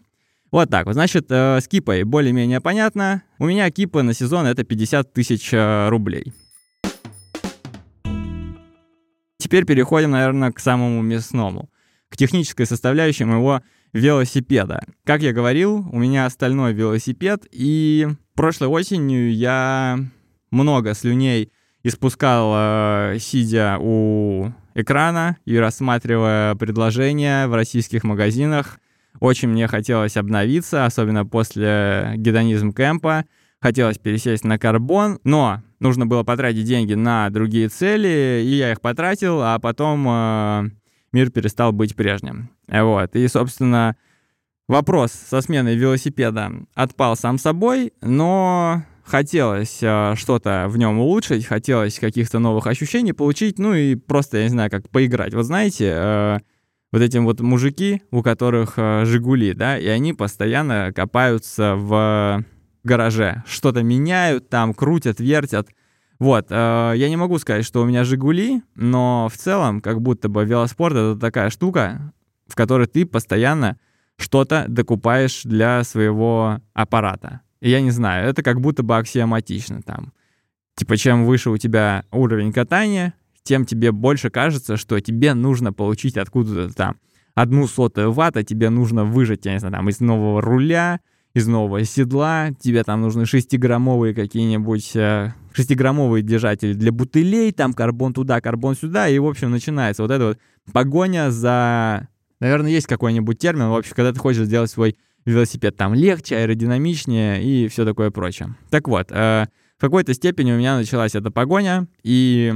Вот 0.51 0.71
так 0.71 0.87
вот. 0.87 0.95
Значит, 0.95 1.27
э, 1.31 1.61
с 1.61 1.69
кипой 1.69 2.03
более-менее 2.05 2.61
понятно. 2.61 3.23
У 3.39 3.47
меня 3.47 3.71
кипа 3.71 4.03
на 4.03 4.15
сезон— 4.15 4.47
это 4.49 4.65
50 4.65 5.13
тысяч 5.13 5.51
э, 5.53 5.89
рублей. 5.89 6.33
Теперь 9.45 9.67
переходим, 9.67 10.13
наверное, 10.13 10.53
к 10.53 10.59
самому 10.59 11.03
мясному, 11.03 11.69
к 12.09 12.17
технической 12.17 12.65
составляющей 12.65 13.27
моего 13.27 13.61
велосипеда. 13.93 14.87
Как 15.05 15.21
я 15.21 15.35
говорил, 15.35 15.87
у 15.93 15.99
меня 15.99 16.25
остальной 16.25 16.73
велосипед, 16.73 17.47
и 17.53 18.09
прошлой 18.35 18.69
осенью 18.69 19.35
я 19.35 19.99
много 20.51 20.95
слюней 20.95 21.53
испускал, 21.83 22.53
э, 22.57 23.19
сидя 23.21 23.77
у 23.79 24.51
экрана 24.75 25.37
и 25.45 25.59
рассматривая 25.59 26.55
предложения 26.55 27.47
в 27.47 27.55
российских 27.55 28.03
магазинах. 28.03 28.81
Очень 29.21 29.51
мне 29.51 29.69
хотелось 29.69 30.17
обновиться, 30.17 30.87
особенно 30.87 31.27
после 31.27 32.15
гедонизм 32.17 32.73
кемпа. 32.73 33.27
Хотелось 33.61 33.99
пересесть 33.99 34.45
на 34.45 34.59
карбон, 34.59 35.19
но 35.23 35.63
нужно 35.85 36.07
было 36.07 36.25
потратить 36.25 36.65
деньги 36.65 36.95
на 36.95 37.31
другие 37.31 37.69
цели, 37.69 38.43
и 38.45 38.57
я 38.57 38.73
их 38.73 38.81
потратил, 38.81 39.41
а 39.43 39.59
потом 39.61 40.07
э, 40.09 40.71
мир 41.13 41.31
перестал 41.31 41.73
быть 41.73 41.95
прежним. 41.95 42.51
Вот. 42.67 43.15
И, 43.15 43.29
собственно, 43.29 43.95
вопрос 44.67 45.13
со 45.13 45.41
сменой 45.43 45.77
велосипеда 45.77 46.51
отпал 46.75 47.17
сам 47.17 47.39
собой, 47.39 47.93
но 48.01 48.83
хотелось 49.05 49.79
э, 49.83 50.15
что-то 50.17 50.67
в 50.69 50.79
нем 50.79 50.99
улучшить, 50.99 51.45
хотелось 51.45 51.99
каких-то 51.99 52.39
новых 52.39 52.67
ощущений 52.67 53.13
получить, 53.13 53.59
ну 53.59 53.75
и 53.75 53.95
просто, 53.95 54.39
я 54.39 54.45
не 54.45 54.51
знаю, 54.51 54.71
как 54.71 54.89
поиграть. 54.89 55.35
Вот 55.35 55.45
знаете, 55.45 55.93
э, 55.95 56.39
вот 56.93 57.03
эти 57.03 57.19
вот 57.19 57.41
мужики, 57.41 58.03
у 58.11 58.23
которых 58.23 58.75
э, 58.79 59.05
«Жигули», 59.05 59.53
да, 59.53 59.79
и 59.79 59.87
они 59.87 60.15
постоянно 60.15 60.93
копаются 60.95 61.75
в 61.77 62.43
гараже. 62.85 63.43
Что-то 63.47 63.83
меняют 63.83 64.49
там, 64.49 64.75
крутят, 64.75 65.21
вертят. 65.21 65.69
Вот, 66.19 66.47
э, 66.51 66.93
я 66.97 67.09
не 67.09 67.17
могу 67.17 67.39
сказать, 67.39 67.65
что 67.65 67.83
у 67.83 67.85
меня 67.85 68.05
«Жигули», 68.05 68.63
но 68.77 69.29
в 69.33 69.37
целом, 69.37 69.81
как 69.81 70.01
будто 70.01 70.29
бы 70.29 70.45
велоспорт— 70.45 70.95
это 70.97 71.17
такая 71.19 71.51
штука, 71.51 72.13
в 72.47 72.55
которой 72.55 72.87
ты 72.87 73.05
постоянно 73.05 73.79
что-то 74.17 74.67
докупаешь 74.69 75.43
для 75.43 75.83
своего 75.83 76.61
аппарата. 76.73 77.41
Я 77.61 77.81
не 77.81 77.91
знаю, 77.91 78.29
это 78.29 78.43
как 78.43 78.61
будто 78.61 78.83
бы 78.83 78.97
аксиоматично 78.97 79.83
там. 79.83 80.13
Типа, 80.77 80.97
чем 80.97 81.25
выше 81.25 81.51
у 81.51 81.57
тебя 81.57 82.05
уровень 82.13 82.53
катания, 82.53 83.15
тем 83.43 83.65
тебе 83.65 83.93
больше 83.93 84.31
кажется, 84.31 84.77
что 84.77 85.01
тебе 85.01 85.35
нужно 85.35 85.73
получить 85.73 86.17
откуда-то 86.17 86.75
там 86.75 86.97
одну 87.35 87.67
сотую 87.67 88.13
ватта, 88.13 88.45
тебе 88.45 88.71
нужно 88.71 89.05
выжать, 89.05 89.45
я 89.45 89.53
не 89.53 89.59
знаю, 89.59 89.75
там, 89.75 89.89
из 89.89 90.01
нового 90.01 90.41
руля, 90.41 91.01
из 91.35 91.49
нового 91.49 91.85
седла, 91.85 92.51
тебе 92.61 92.85
там 92.85 93.03
нужны 93.03 93.27
шестиграммовые 93.27 94.15
какие-нибудь 94.15 94.95
э, 94.95 95.35
шестиграммовые 95.53 96.23
держатели 96.23 96.73
для 96.75 96.93
бутылей, 96.93 97.51
там 97.51 97.73
карбон 97.75 98.15
туда, 98.15 98.41
карбон 98.41 98.77
сюда, 98.77 99.09
и, 99.09 99.19
в 99.19 99.27
общем, 99.27 99.51
начинается 99.51 100.03
вот 100.03 100.13
эта 100.13 100.27
вот 100.27 100.39
погоня 100.73 101.31
за... 101.31 102.09
Наверное, 102.39 102.71
есть 102.71 102.87
какой-нибудь 102.87 103.39
термин, 103.39 103.69
в 103.69 103.75
общем, 103.75 103.95
когда 103.97 104.13
ты 104.13 104.21
хочешь 104.21 104.45
сделать 104.45 104.71
свой 104.71 104.97
велосипед 105.25 105.77
там 105.77 105.95
легче, 105.95 106.37
аэродинамичнее 106.37 107.43
и 107.43 107.67
все 107.69 107.85
такое 107.85 108.11
прочее. 108.11 108.55
Так 108.71 108.87
вот, 108.87 109.11
э, 109.11 109.47
в 109.77 109.81
какой-то 109.81 110.15
степени 110.15 110.53
у 110.53 110.59
меня 110.59 110.77
началась 110.77 111.17
эта 111.17 111.33
погоня, 111.33 111.89
и 112.05 112.55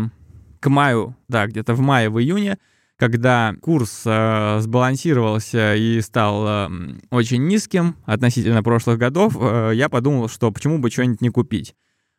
к 0.60 0.68
маю, 0.68 1.16
да, 1.26 1.48
где-то 1.48 1.74
в 1.74 1.80
мае, 1.80 2.10
в 2.10 2.20
июне 2.20 2.58
когда 2.98 3.54
курс 3.62 4.02
э, 4.04 4.58
сбалансировался 4.60 5.76
и 5.76 6.00
стал 6.00 6.44
э, 6.46 6.68
очень 7.10 7.46
низким 7.46 7.96
относительно 8.04 8.62
прошлых 8.62 8.98
годов, 8.98 9.36
э, 9.40 9.70
я 9.74 9.88
подумал, 9.88 10.28
что 10.28 10.50
почему 10.50 10.78
бы 10.78 10.90
что-нибудь 10.90 11.20
не 11.20 11.30
купить. 11.30 11.74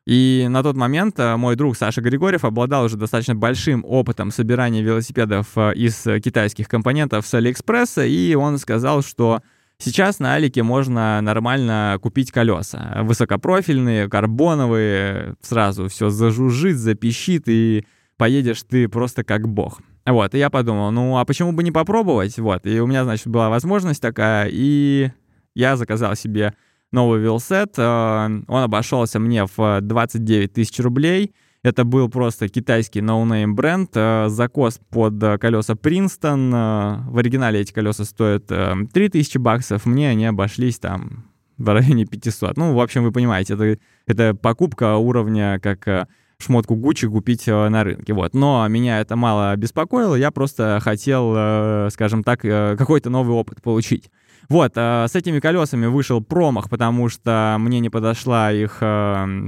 И 0.08 0.48
на 0.50 0.64
тот 0.64 0.78
момент 0.78 1.20
э, 1.20 1.36
мой 1.36 1.58
друг 1.58 1.76
Саша 1.76 2.00
Григорьев 2.00 2.46
обладал 2.46 2.86
уже 2.86 2.96
достаточно 2.96 3.36
большим 3.36 3.84
опытом 3.86 4.32
собирания 4.32 4.82
велосипедов 4.82 5.48
э, 5.58 5.74
из 5.76 6.02
китайских 6.24 6.70
компонентов 6.70 7.28
с 7.28 7.34
Алиэкспресса, 7.34 8.06
и 8.06 8.34
он 8.36 8.58
сказал, 8.58 9.02
что 9.02 9.42
сейчас 9.80 10.20
на 10.20 10.36
Алике 10.36 10.64
можно 10.64 11.20
нормально 11.20 11.98
купить 12.02 12.32
колеса. 12.32 13.00
Высокопрофильные, 13.04 14.08
карбоновые, 14.08 15.36
сразу 15.42 15.90
все 15.90 16.10
зажужжит, 16.10 16.78
запищит, 16.78 17.50
и 17.50 17.86
поедешь 18.16 18.64
ты 18.64 18.88
просто 18.88 19.26
как 19.26 19.50
бог. 19.50 19.82
Вот, 20.12 20.34
и 20.34 20.38
я 20.38 20.50
подумал, 20.50 20.92
ну, 20.92 21.18
а 21.18 21.26
почему 21.26 21.52
бы 21.52 21.64
не 21.64 21.72
попробовать? 21.72 22.38
Вот, 22.40 22.66
и 22.66 22.80
у 22.80 22.88
меня, 22.88 23.04
значит, 23.04 23.28
была 23.28 23.50
возможность 23.50 24.02
такая, 24.02 24.48
и 24.52 25.12
я 25.56 25.76
заказал 25.76 26.16
себе 26.16 26.54
новый 26.92 27.20
велосет. 27.20 27.74
Э, 27.78 28.28
он 28.48 28.64
обошелся 28.64 29.20
мне 29.20 29.46
в 29.46 29.82
29 29.82 30.54
тысяч 30.54 30.80
рублей. 30.80 31.34
Это 31.62 31.84
был 31.84 32.10
просто 32.10 32.48
китайский 32.48 33.02
no-name 33.02 33.54
бренд, 33.54 33.92
э, 33.94 34.28
закос 34.30 34.80
под 34.90 35.22
колеса 35.40 35.76
Princeton. 35.76 36.54
Э, 36.54 36.98
в 37.10 37.18
оригинале 37.18 37.60
эти 37.60 37.74
колеса 37.74 38.06
стоят 38.06 38.48
3000 38.48 39.38
баксов, 39.38 39.86
мне 39.86 40.10
они 40.10 40.26
обошлись 40.26 40.80
там 40.80 41.26
в 41.58 41.74
районе 41.74 42.06
500. 42.06 42.56
Ну, 42.58 42.74
в 42.74 42.80
общем, 42.80 43.04
вы 43.04 43.12
понимаете, 43.12 43.56
это, 43.56 43.78
это 44.08 44.34
покупка 44.34 44.96
уровня 44.96 45.60
как 45.60 46.08
шмотку 46.42 46.76
Гуччи 46.76 47.08
купить 47.08 47.48
э, 47.48 47.70
на 47.70 47.84
рынке. 47.84 48.14
Вот. 48.14 48.34
Но 48.34 48.68
меня 48.68 49.00
это 49.00 49.16
мало 49.16 49.56
беспокоило, 49.56 50.16
я 50.16 50.32
просто 50.32 50.80
хотел, 50.82 51.34
э, 51.36 51.90
скажем 51.92 52.24
так, 52.24 52.44
э, 52.44 52.76
какой-то 52.78 53.10
новый 53.10 53.36
опыт 53.36 53.62
получить. 53.62 54.10
Вот, 54.48 54.76
с 54.76 55.12
этими 55.14 55.40
колесами 55.40 55.86
вышел 55.86 56.24
промах, 56.24 56.72
потому 56.72 57.08
что 57.08 57.58
мне 57.60 57.80
не 57.80 57.92
подошла 57.92 58.52
их 58.52 58.82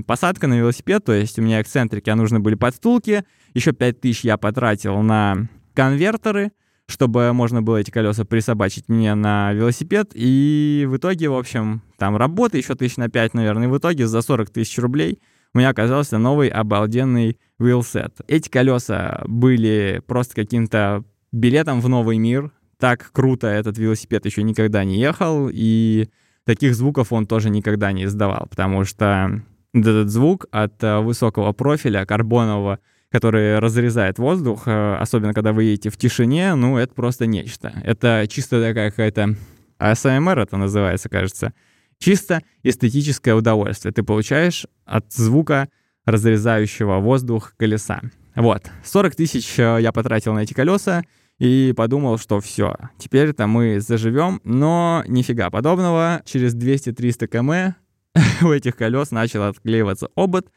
посадка 0.06 0.46
на 0.46 0.60
велосипед, 0.60 1.04
то 1.04 1.12
есть 1.12 1.40
у 1.40 1.42
меня 1.42 1.60
эксцентрики, 1.60 2.08
а 2.12 2.16
нужны 2.16 2.40
были 2.40 2.54
подстулки. 2.54 3.24
Еще 3.56 3.72
5000 3.72 4.26
я 4.26 4.38
потратил 4.38 5.02
на 5.02 5.48
конвертеры, 5.74 6.52
чтобы 6.88 7.34
можно 7.34 7.64
было 7.64 7.78
эти 7.78 7.90
колеса 7.90 8.26
присобачить 8.26 8.90
мне 8.90 9.16
на 9.16 9.54
велосипед. 9.54 10.12
И 10.14 10.86
в 10.88 10.98
итоге, 10.98 11.30
в 11.30 11.36
общем, 11.36 11.82
там 11.98 12.16
работа 12.16 12.58
еще 12.58 12.76
тысяч 12.76 12.98
на 12.98 13.10
5, 13.10 13.34
наверное. 13.34 13.68
И 13.68 13.72
в 13.72 13.78
итоге 13.80 14.06
за 14.06 14.22
40 14.22 14.52
тысяч 14.52 14.78
рублей 14.78 15.20
у 15.54 15.58
меня 15.58 15.70
оказался 15.70 16.18
новый 16.18 16.48
обалденный 16.48 17.38
wheelset. 17.60 18.14
Эти 18.28 18.50
колеса 18.50 19.22
были 19.28 20.02
просто 20.08 20.36
каким-то 20.36 21.04
билетом 21.32 21.82
в 21.82 21.90
новый 21.90 22.18
мир, 22.18 22.52
так 22.80 23.12
круто 23.12 23.48
этот 23.48 23.78
велосипед 23.78 24.26
еще 24.26 24.44
никогда 24.44 24.84
не 24.84 25.00
ехал, 25.00 25.50
и 25.52 26.10
таких 26.46 26.76
звуков 26.76 27.14
он 27.14 27.28
тоже 27.28 27.50
никогда 27.50 27.92
не 27.92 28.06
издавал, 28.06 28.48
потому 28.50 28.86
что 28.86 29.42
этот 29.74 30.10
звук 30.10 30.48
от 30.52 30.84
э, 30.84 31.00
высокого 31.00 31.54
профиля 31.54 32.06
карбонового, 32.06 32.80
который 33.10 33.60
разрезает 33.60 34.20
воздух, 34.20 34.64
э, 34.66 34.96
особенно 34.96 35.34
когда 35.34 35.54
вы 35.54 35.66
едете 35.66 35.90
в 35.90 35.98
тишине, 35.98 36.56
ну, 36.56 36.78
это 36.78 36.94
просто 36.94 37.26
нечто. 37.26 37.72
Это 37.84 38.26
чисто 38.30 38.62
такая 38.62 38.90
какая-то 38.90 39.36
АСМР 39.78 40.40
это 40.40 40.58
называется, 40.58 41.10
кажется. 41.10 41.54
Чисто 42.02 42.42
эстетическое 42.64 43.36
удовольствие 43.36 43.94
ты 43.94 44.02
получаешь 44.02 44.66
от 44.86 45.14
звука 45.14 45.70
разрезающего 46.06 46.98
воздух 46.98 47.54
колеса. 47.58 48.02
Вот, 48.36 48.72
40 48.84 49.16
тысяч 49.16 49.60
э, 49.60 49.78
я 49.80 49.92
потратил 49.92 50.34
на 50.34 50.40
эти 50.40 50.54
колеса 50.54 51.04
и 51.38 51.76
подумал, 51.78 52.18
что 52.18 52.40
все, 52.40 52.76
теперь-то 52.98 53.46
мы 53.46 53.80
заживем, 53.80 54.42
но 54.44 55.04
нифига 55.08 55.52
подобного. 55.52 56.24
Через 56.26 56.56
200-300 56.56 57.28
км 57.28 57.76
у 58.42 58.52
этих 58.52 58.76
колес 58.78 59.12
начал 59.12 59.44
отклеиваться 59.44 60.10
обод, 60.16 60.48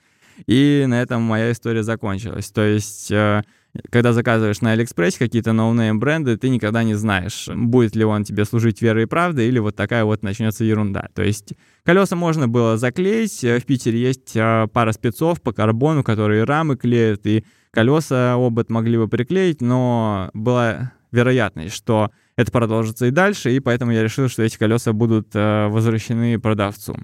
и 0.47 0.87
на 0.89 1.03
этом 1.03 1.21
моя 1.21 1.53
история 1.53 1.83
закончилась. 1.83 2.51
То 2.53 2.63
есть, 2.63 3.11
э, 3.11 3.43
когда 3.91 4.13
заказываешь 4.13 4.61
на 4.61 4.73
Алиэкспрессе 4.73 5.19
какие-то 5.19 5.53
no-name 5.53 5.99
бренды, 5.99 6.37
ты 6.37 6.49
никогда 6.49 6.85
не 6.85 6.95
знаешь, 6.95 7.49
будет 7.53 7.97
ли 7.97 8.05
он 8.05 8.25
тебе 8.25 8.45
служить 8.45 8.81
верой 8.81 9.05
и 9.05 9.07
правдой, 9.07 9.49
или 9.49 9.59
вот 9.59 9.75
такая 9.75 10.05
вот 10.05 10.23
начнется 10.23 10.65
ерунда. 10.65 11.09
То 11.15 11.23
есть 11.23 11.55
колеса 11.85 12.17
можно 12.17 12.47
было 12.47 12.77
заклеить. 12.77 13.43
Э, 13.43 13.59
в 13.59 13.65
Питере 13.65 14.01
есть 14.01 14.37
э, 14.37 14.69
пара 14.73 14.93
спецов 14.93 15.41
по 15.43 15.53
карбону, 15.53 16.05
которые 16.05 16.45
рамы 16.45 16.77
клеят, 16.77 17.27
и 17.27 17.45
колеса 17.73 18.35
обод 18.35 18.71
могли 18.71 18.97
бы 18.97 19.09
приклеить, 19.09 19.61
но 19.61 20.31
была 20.35 20.93
вероятность, 21.11 21.75
что 21.75 22.11
это 22.37 22.51
продолжится 22.51 23.07
и 23.07 23.11
дальше, 23.11 23.53
и 23.53 23.61
поэтому 23.61 23.93
я 23.93 24.03
решил, 24.03 24.29
что 24.29 24.43
эти 24.43 24.59
колеса 24.59 24.93
будут 24.93 25.33
возвращены 25.33 26.41
продавцу. 26.41 26.97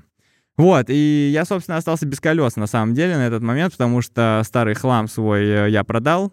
Вот, 0.61 0.91
и 0.91 1.31
я, 1.33 1.47
собственно, 1.47 1.79
остался 1.79 2.05
без 2.05 2.21
колес 2.21 2.57
на 2.57 2.67
самом 2.67 2.93
деле 2.93 3.17
на 3.17 3.27
этот 3.27 3.43
момент, 3.43 3.73
потому 3.73 4.03
что 4.03 4.43
старый 4.45 4.75
хлам 4.75 5.09
свой 5.09 5.45
э, 5.47 5.71
я 5.71 5.85
продал 5.85 6.33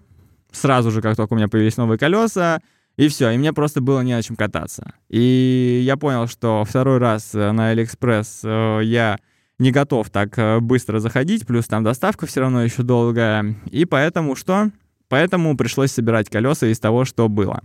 сразу 0.51 0.91
же, 0.91 1.01
как 1.01 1.15
только 1.15 1.33
у 1.33 1.35
меня 1.35 1.47
появились 1.47 1.77
новые 1.77 1.97
колеса, 1.97 2.61
и 2.95 3.07
все, 3.09 3.29
и 3.29 3.37
мне 3.37 3.53
просто 3.53 3.81
было 3.81 4.01
не 4.01 4.15
на 4.15 4.23
чем 4.23 4.35
кататься. 4.35 4.93
И 5.09 5.81
я 5.83 5.97
понял, 5.97 6.27
что 6.27 6.63
второй 6.65 6.97
раз 6.97 7.35
э, 7.35 7.51
на 7.51 7.69
Алиэкспресс 7.69 8.41
э, 8.43 8.81
я 8.83 9.19
не 9.59 9.71
готов 9.71 10.09
так 10.09 10.61
быстро 10.61 10.99
заходить, 10.99 11.47
плюс 11.47 11.65
там 11.65 11.83
доставка 11.83 12.27
все 12.27 12.41
равно 12.41 12.63
еще 12.63 12.83
долгая. 12.83 13.55
И 13.71 13.85
поэтому 13.85 14.35
что? 14.35 14.71
Поэтому 15.09 15.55
пришлось 15.57 15.91
собирать 15.91 16.29
колеса 16.29 16.67
из 16.67 16.79
того, 16.79 17.05
что 17.05 17.27
было. 17.27 17.61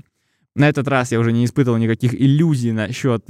На 0.55 0.69
этот 0.69 0.89
раз 0.89 1.13
я 1.13 1.21
уже 1.21 1.33
не 1.33 1.45
испытывал 1.45 1.79
никаких 1.79 2.15
иллюзий 2.15 2.73
насчет 2.73 3.25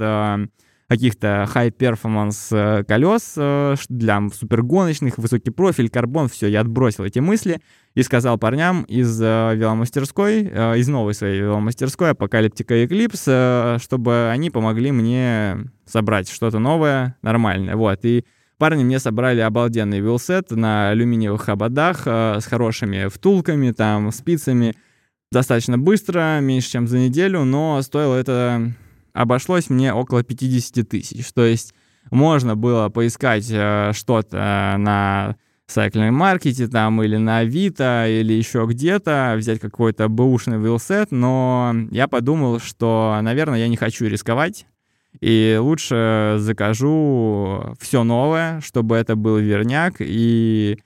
каких-то 0.93 1.49
high-performance 1.51 2.47
э, 2.51 2.83
колес 2.83 3.33
э, 3.35 3.75
для 3.89 4.21
супергоночных, 4.31 5.17
высокий 5.17 5.49
профиль, 5.49 5.89
карбон, 5.89 6.27
все, 6.27 6.47
я 6.47 6.61
отбросил 6.61 7.03
эти 7.03 7.17
мысли 7.17 7.61
и 7.95 8.03
сказал 8.03 8.37
парням 8.37 8.83
из 8.83 9.19
э, 9.19 9.55
веломастерской, 9.55 10.43
из 10.77 10.87
новой 10.87 11.15
своей 11.15 11.41
веломастерской 11.41 12.11
Apocalyptica 12.11 12.85
Eclipse, 12.85 13.81
чтобы 13.81 14.29
они 14.29 14.51
помогли 14.51 14.91
мне 14.91 15.65
собрать 15.85 16.29
что-то 16.29 16.59
новое, 16.59 17.17
нормальное, 17.23 17.75
вот, 17.75 17.99
и 18.03 18.23
Парни 18.59 18.83
мне 18.83 18.99
собрали 18.99 19.41
обалденный 19.41 19.99
вилсет 19.99 20.51
на 20.51 20.91
алюминиевых 20.91 21.49
ободах 21.49 22.05
с 22.05 22.45
хорошими 22.45 23.07
втулками, 23.09 23.71
там, 23.71 24.11
спицами. 24.11 24.75
Достаточно 25.31 25.77
быстро, 25.77 26.39
меньше, 26.39 26.69
чем 26.69 26.87
за 26.87 26.99
неделю, 26.99 27.43
но 27.43 27.81
стоило 27.81 28.15
это 28.15 28.73
обошлось 29.13 29.69
мне 29.69 29.93
около 29.93 30.23
50 30.23 30.87
тысяч. 30.87 31.31
То 31.33 31.45
есть 31.45 31.73
можно 32.11 32.55
было 32.55 32.89
поискать 32.89 33.47
э, 33.49 33.91
что-то 33.93 34.75
на 34.77 35.35
сайклинг 35.67 36.11
маркете 36.11 36.67
там 36.67 37.01
или 37.01 37.17
на 37.17 37.39
Авито 37.39 38.05
или 38.07 38.33
еще 38.33 38.65
где-то, 38.67 39.35
взять 39.37 39.59
какой-то 39.59 40.09
бэушный 40.09 40.59
вилсет, 40.59 41.11
но 41.11 41.73
я 41.91 42.07
подумал, 42.07 42.59
что, 42.59 43.17
наверное, 43.21 43.59
я 43.59 43.67
не 43.67 43.77
хочу 43.77 44.05
рисковать, 44.05 44.67
и 45.21 45.57
лучше 45.59 46.35
закажу 46.39 47.75
все 47.79 48.03
новое, 48.03 48.61
чтобы 48.61 48.95
это 48.95 49.15
был 49.15 49.37
верняк 49.37 49.95
и 49.99 50.79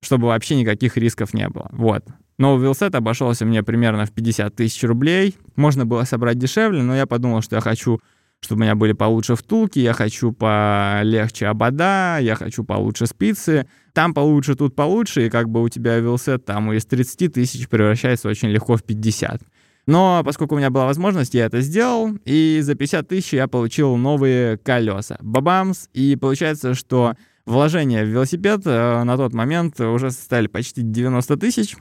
чтобы 0.00 0.28
вообще 0.28 0.56
никаких 0.56 0.96
рисков 0.96 1.34
не 1.34 1.48
было. 1.48 1.68
Вот. 1.72 2.04
Новый 2.40 2.62
велосипед 2.62 2.94
обошелся 2.94 3.44
мне 3.44 3.62
примерно 3.62 4.06
в 4.06 4.12
50 4.12 4.56
тысяч 4.56 4.82
рублей. 4.84 5.36
Можно 5.56 5.84
было 5.84 6.04
собрать 6.04 6.38
дешевле, 6.38 6.80
но 6.82 6.96
я 6.96 7.04
подумал, 7.04 7.42
что 7.42 7.56
я 7.56 7.60
хочу, 7.60 8.00
чтобы 8.40 8.60
у 8.60 8.62
меня 8.62 8.74
были 8.74 8.94
получше 8.94 9.34
втулки, 9.34 9.78
я 9.78 9.92
хочу 9.92 10.32
полегче 10.32 11.48
обода, 11.48 12.16
я 12.18 12.36
хочу 12.36 12.64
получше 12.64 13.04
спицы. 13.04 13.66
Там 13.92 14.14
получше, 14.14 14.54
тут 14.54 14.74
получше, 14.74 15.26
и 15.26 15.28
как 15.28 15.50
бы 15.50 15.62
у 15.62 15.68
тебя 15.68 15.98
велосипед 15.98 16.46
там 16.46 16.72
из 16.72 16.86
30 16.86 17.34
тысяч 17.34 17.68
превращается 17.68 18.30
очень 18.30 18.48
легко 18.48 18.78
в 18.78 18.84
50. 18.84 19.42
Но 19.86 20.22
поскольку 20.24 20.54
у 20.54 20.58
меня 20.58 20.70
была 20.70 20.86
возможность, 20.86 21.34
я 21.34 21.44
это 21.44 21.60
сделал, 21.60 22.12
и 22.24 22.60
за 22.62 22.74
50 22.74 23.06
тысяч 23.06 23.34
я 23.34 23.48
получил 23.48 23.96
новые 23.96 24.56
колеса. 24.56 25.18
Бабамс, 25.20 25.88
и 25.92 26.16
получается, 26.16 26.72
что 26.72 27.16
вложения 27.44 28.02
в 28.02 28.08
велосипед 28.08 28.62
э, 28.64 29.02
на 29.04 29.18
тот 29.18 29.34
момент 29.34 29.78
уже 29.78 30.10
составили 30.10 30.46
почти 30.46 30.80
90 30.80 31.36
тысяч. 31.36 31.76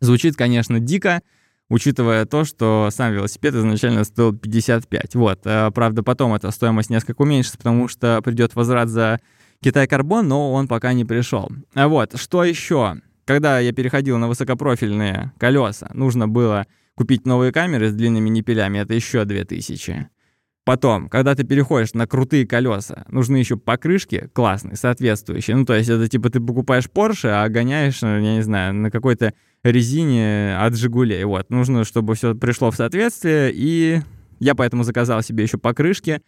Звучит, 0.00 0.36
конечно, 0.36 0.80
дико, 0.80 1.22
учитывая 1.68 2.26
то, 2.26 2.44
что 2.44 2.88
сам 2.90 3.12
велосипед 3.12 3.54
изначально 3.54 4.04
стоил 4.04 4.36
55. 4.36 5.14
Вот. 5.14 5.40
Э, 5.44 5.70
правда, 5.72 6.02
потом 6.02 6.34
эта 6.34 6.50
стоимость 6.50 6.90
несколько 6.90 7.22
уменьшится, 7.22 7.58
потому 7.58 7.88
что 7.88 8.20
придет 8.22 8.54
возврат 8.54 8.88
за 8.88 9.20
Китай 9.60 9.86
Карбон, 9.86 10.28
но 10.28 10.52
он 10.52 10.68
пока 10.68 10.92
не 10.92 11.04
пришел. 11.04 11.48
А 11.74 11.88
вот, 11.88 12.18
что 12.18 12.44
еще? 12.44 12.96
Когда 13.24 13.58
я 13.58 13.72
переходил 13.72 14.18
на 14.18 14.28
высокопрофильные 14.28 15.32
колеса, 15.38 15.90
нужно 15.94 16.28
было 16.28 16.66
купить 16.94 17.26
новые 17.26 17.52
камеры 17.52 17.88
с 17.88 17.94
длинными 17.94 18.28
ниппелями, 18.28 18.78
это 18.78 18.94
еще 18.94 19.24
2000. 19.24 20.10
Потом, 20.64 21.10
когда 21.10 21.34
ты 21.34 21.44
переходишь 21.44 21.92
на 21.92 22.06
крутые 22.06 22.46
колеса, 22.46 23.04
нужны 23.08 23.36
еще 23.36 23.56
покрышки 23.56 24.30
классные, 24.32 24.76
соответствующие. 24.76 25.56
Ну, 25.56 25.66
то 25.66 25.74
есть 25.74 25.90
это 25.90 26.08
типа 26.08 26.30
ты 26.30 26.40
покупаешь 26.40 26.88
Porsche, 26.92 27.28
а 27.28 27.48
гоняешь, 27.50 28.02
я 28.02 28.18
не 28.20 28.42
знаю, 28.42 28.74
на 28.74 28.90
какой-то 28.90 29.34
резине 29.64 30.56
от 30.58 30.76
Жигулей. 30.76 31.24
Вот, 31.24 31.50
нужно, 31.50 31.84
чтобы 31.84 32.14
все 32.14 32.34
пришло 32.34 32.70
в 32.70 32.76
соответствие, 32.76 33.50
и 33.52 34.00
я 34.38 34.54
поэтому 34.54 34.84
заказал 34.84 35.22
себе 35.22 35.44
еще 35.44 35.58
покрышки, 35.58 36.20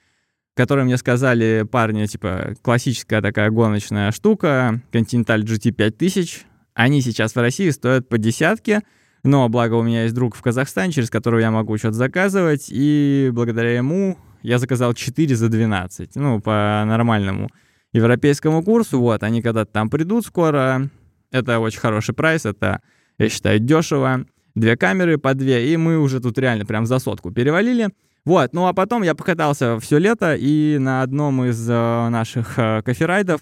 которые 0.55 0.85
мне 0.85 0.97
сказали 0.97 1.67
парни, 1.71 2.07
типа, 2.07 2.55
классическая 2.63 3.21
такая 3.21 3.51
гоночная 3.51 4.11
штука, 4.11 4.81
Continental 4.91 5.43
GT 5.43 5.73
5000. 5.73 6.47
Они 6.75 7.01
сейчас 7.03 7.35
в 7.35 7.39
России 7.39 7.71
стоят 7.71 8.09
по 8.09 8.19
десятке, 8.19 8.83
но 9.23 9.49
благо 9.49 9.75
у 9.75 9.83
меня 9.83 10.05
есть 10.05 10.15
друг 10.15 10.35
в 10.35 10.43
Казахстане, 10.43 10.93
через 10.93 11.11
которого 11.11 11.41
я 11.41 11.51
могу 11.51 11.77
что-то 11.77 11.95
заказывать, 11.95 12.67
и 12.71 13.31
благодаря 13.33 13.77
ему 13.77 14.19
я 14.43 14.59
заказал 14.59 14.95
4 14.95 15.35
за 15.35 15.49
12, 15.49 16.17
ну, 16.17 16.41
по 16.41 16.85
нормальному 16.87 17.51
европейскому 17.93 18.63
курсу. 18.63 19.01
Вот, 19.01 19.23
они 19.23 19.43
когда-то 19.43 19.73
там 19.73 19.91
придут 19.91 20.25
скоро. 20.25 20.89
Это 21.33 21.59
очень 21.59 21.81
хороший 21.81 22.15
прайс, 22.15 22.47
это, 22.47 22.81
я 23.19 23.29
считаю, 23.29 23.59
дешево. 23.59 24.27
Две 24.55 24.77
камеры 24.77 25.19
по 25.19 25.35
две, 25.35 25.73
и 25.73 25.77
мы 25.77 25.99
уже 25.99 26.21
тут 26.21 26.39
реально 26.39 26.65
прям 26.65 26.87
за 26.87 26.99
сотку 26.99 27.31
перевалили. 27.31 27.91
Вот, 28.25 28.55
ну 28.55 28.67
а 28.67 28.73
потом 28.73 29.03
я 29.03 29.15
покатался 29.15 29.79
все 29.79 29.99
лето, 29.99 30.35
и 30.35 30.79
на 30.79 31.03
одном 31.03 31.45
из 31.45 31.69
э, 31.69 32.09
наших 32.09 32.59
э, 32.59 32.83
коферайдов 32.83 33.41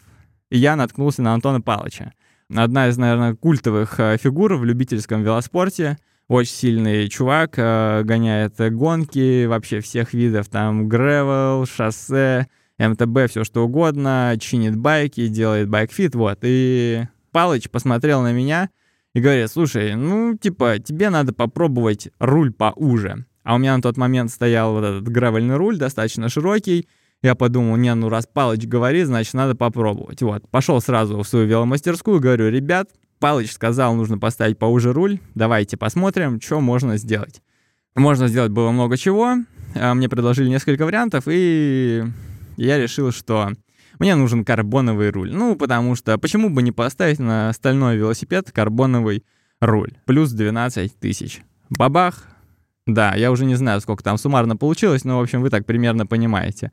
я 0.51 0.77
наткнулся 0.77 1.23
на 1.23 1.33
Антона 1.33 1.61
Палыча. 1.61 2.13
Одна 2.55 2.89
из, 2.89 2.99
наверное, 2.99 3.35
культовых 3.35 3.99
э, 3.99 4.19
фигур 4.19 4.57
в 4.57 4.65
любительском 4.65 5.23
велоспорте— 5.23 5.97
очень 6.29 6.55
сильный 6.55 7.09
чувак, 7.09 7.55
э, 7.59 8.03
гоняет 8.03 8.55
гонки 8.73 9.45
вообще 9.45 9.81
всех 9.81 10.15
видов, 10.15 10.49
там 10.49 10.89
гревел, 10.89 11.67
шоссе, 11.67 12.47
МТБ, 12.79 13.29
все 13.29 13.45
что 13.45 13.65
угодно, 13.65 14.35
чинит 14.41 14.77
байки, 14.77 15.29
делает 15.29 15.69
байкфит, 15.69 16.15
вот. 16.15 16.39
И 16.43 17.05
Палыч 17.31 17.69
посмотрел 17.69 18.23
на 18.23 18.33
меня 18.33 18.71
и 19.15 19.21
говорит, 19.21 19.51
слушай, 19.51 19.95
ну, 19.95 20.37
типа, 20.37 20.79
тебе 20.79 21.09
надо 21.09 21.33
попробовать 21.33 22.09
руль 22.19 22.53
поуже. 22.53 23.25
А 23.45 23.55
у 23.55 23.59
меня 23.59 23.77
на 23.77 23.83
тот 23.83 23.97
момент 23.97 24.31
стоял 24.31 24.73
вот 24.73 24.85
этот 24.85 25.09
гравельный 25.09 25.57
руль, 25.57 25.79
достаточно 25.79 26.29
широкий. 26.29 26.89
Я 27.23 27.35
подумал, 27.35 27.77
не, 27.77 27.95
ну 27.95 28.09
раз 28.09 28.27
Палыч 28.27 28.67
говорит, 28.67 29.07
значит, 29.07 29.35
надо 29.35 29.55
попробовать. 29.55 30.21
Вот, 30.21 30.49
пошел 30.51 30.81
сразу 30.81 31.23
в 31.23 31.29
свою 31.29 31.47
веломастерскую, 31.47 32.21
говорю, 32.21 32.51
ребят, 32.51 32.91
Палыч 33.21 33.53
сказал, 33.53 33.95
нужно 33.95 34.19
поставить 34.19 34.59
поуже 34.59 34.93
руль. 34.93 35.21
Давайте 35.35 35.77
посмотрим, 35.77 36.41
что 36.41 36.61
можно 36.61 36.97
сделать. 36.97 37.41
Можно 37.95 38.29
сделать 38.29 38.51
было 38.51 38.71
много 38.73 38.97
чего. 38.97 39.37
А, 39.75 39.95
мне 39.95 40.09
предложили 40.09 40.49
несколько 40.49 40.85
вариантов, 40.85 41.25
и 41.27 42.03
я 42.57 42.79
решил, 42.79 43.13
что 43.13 43.53
мне 43.99 44.15
нужен 44.15 44.45
карбоновый 44.45 45.11
руль. 45.11 45.33
Ну, 45.33 45.57
потому 45.57 45.95
что 45.95 46.19
почему 46.19 46.51
бы 46.51 46.63
не 46.63 46.73
поставить 46.73 47.19
на 47.19 47.53
стальной 47.53 47.97
велосипед 47.97 48.51
карбоновый 48.53 49.25
руль? 49.61 49.93
Плюс 50.05 50.31
12 50.33 50.99
тысяч. 50.99 51.43
Бабах, 51.71 52.29
Да, 52.87 53.15
я 53.15 53.31
уже 53.31 53.47
не 53.47 53.55
знаю, 53.55 53.81
сколько 53.81 54.05
там 54.05 54.19
суммарно 54.19 54.57
получилось, 54.57 55.05
но, 55.05 55.19
в 55.19 55.23
общем, 55.23 55.41
вы 55.41 55.49
так 55.49 55.65
примерно 55.65 56.07
понимаете. 56.07 56.71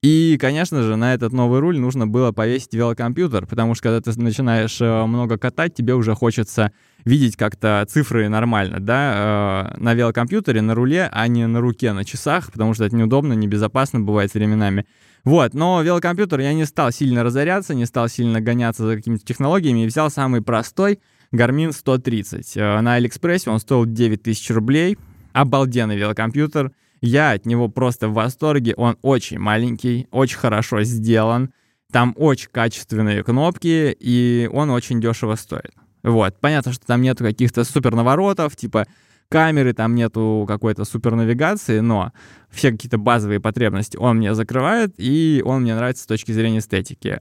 И, 0.00 0.38
конечно 0.40 0.82
же, 0.82 0.94
на 0.94 1.14
этот 1.14 1.32
новый 1.32 1.58
руль 1.58 1.78
нужно 1.78 2.06
было 2.06 2.30
повесить 2.30 2.72
велокомпьютер, 2.72 3.46
потому 3.46 3.74
что 3.74 3.84
когда 3.84 4.00
ты 4.00 4.20
начинаешь 4.20 4.80
э, 4.80 5.04
много 5.06 5.38
катать, 5.38 5.74
тебе 5.74 5.94
уже 5.94 6.14
хочется 6.14 6.70
видеть 7.04 7.36
как-то 7.36 7.84
цифры 7.88 8.28
нормально, 8.28 8.78
да, 8.78 9.72
э, 9.74 9.80
на 9.80 9.94
велокомпьютере, 9.94 10.60
на 10.60 10.76
руле, 10.76 11.08
а 11.10 11.26
не 11.26 11.48
на 11.48 11.60
руке, 11.60 11.92
на 11.92 12.04
часах, 12.04 12.52
потому 12.52 12.74
что 12.74 12.84
это 12.84 12.94
неудобно, 12.94 13.32
небезопасно 13.32 13.98
бывает 13.98 14.32
временами. 14.34 14.86
Вот, 15.28 15.54
но 15.54 15.82
велокомпьютер 15.82 16.40
я 16.40 16.52
не 16.54 16.64
стал 16.64 16.90
сильно 16.90 17.22
разоряться, 17.22 17.74
не 17.74 17.86
стал 17.86 18.08
сильно 18.08 18.40
гоняться 18.40 18.86
за 18.86 18.96
какими-то 18.96 19.24
технологиями 19.24 19.84
и 19.84 19.86
взял 19.86 20.10
самый 20.10 20.42
простой 20.42 21.00
Garmin 21.32 21.72
130. 21.72 22.56
Э, 22.56 22.80
на 22.80 22.94
Алиэкспрессе 22.94 23.50
он 23.50 23.58
стоил 23.58 23.84
9000 23.84 24.50
рублей, 24.50 24.98
обалденный 25.32 25.96
велокомпьютер— 25.96 26.72
я 27.00 27.32
от 27.32 27.46
него 27.46 27.68
просто 27.68 28.08
в 28.08 28.14
восторге. 28.14 28.74
Он 28.76 28.96
очень 29.02 29.38
маленький, 29.38 30.08
очень 30.10 30.38
хорошо 30.38 30.82
сделан. 30.82 31.52
Там 31.92 32.14
очень 32.16 32.50
качественные 32.50 33.22
кнопки, 33.24 33.96
и 33.98 34.48
он 34.52 34.70
очень 34.70 35.00
дешево 35.00 35.36
стоит. 35.36 35.72
Вот. 36.02 36.38
Понятно, 36.40 36.72
что 36.72 36.86
там 36.86 37.02
нету 37.02 37.24
каких-то 37.24 37.64
супер 37.64 37.94
наворотов, 37.94 38.56
типа 38.56 38.86
камеры, 39.28 39.72
там 39.72 39.94
нету 39.94 40.44
какой-то 40.48 40.84
супер 40.84 41.14
навигации, 41.14 41.80
но 41.80 42.12
все 42.50 42.70
какие-то 42.70 42.98
базовые 42.98 43.40
потребности 43.40 43.96
он 43.96 44.18
мне 44.18 44.34
закрывает, 44.34 44.94
и 44.98 45.42
он 45.44 45.62
мне 45.62 45.74
нравится 45.74 46.04
с 46.04 46.06
точки 46.06 46.32
зрения 46.32 46.58
эстетики. 46.58 47.20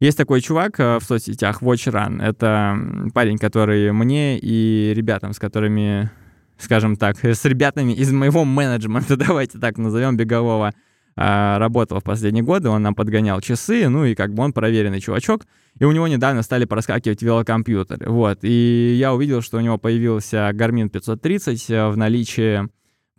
Есть 0.00 0.16
такой 0.16 0.40
чувак 0.40 0.78
э, 0.78 0.98
в 0.98 1.04
соцсетях, 1.04 1.60
Watch 1.62 1.90
Run. 1.92 2.22
Это 2.22 2.78
парень, 3.12 3.36
который 3.36 3.90
мне 3.92 4.38
и 4.38 4.92
ребятам, 4.94 5.32
с 5.32 5.38
которыми 5.40 6.10
скажем 6.58 6.96
так, 6.96 7.24
с 7.24 7.44
ребятами 7.44 7.92
из 7.92 8.12
моего 8.12 8.44
менеджмента, 8.44 9.16
давайте 9.16 9.58
так 9.58 9.78
назовем, 9.78 10.16
бегового, 10.16 10.74
работал 11.18 12.00
в 12.00 12.04
последние 12.04 12.44
годы, 12.44 12.68
он 12.68 12.82
нам 12.82 12.94
подгонял 12.94 13.40
часы, 13.40 13.88
ну 13.88 14.04
и 14.04 14.14
как 14.14 14.34
бы 14.34 14.42
он 14.42 14.52
проверенный 14.52 15.00
чувачок, 15.00 15.46
и 15.78 15.84
у 15.84 15.92
него 15.92 16.06
недавно 16.06 16.42
стали 16.42 16.64
проскакивать 16.64 17.22
велокомпьютеры, 17.22 18.10
вот, 18.10 18.38
и 18.42 18.96
я 18.98 19.12
увидел, 19.12 19.42
что 19.42 19.58
у 19.58 19.60
него 19.60 19.78
появился 19.78 20.50
Garmin 20.50 20.88
530 20.88 21.70
э, 21.70 21.88
в 21.88 21.96
наличии 21.96 22.68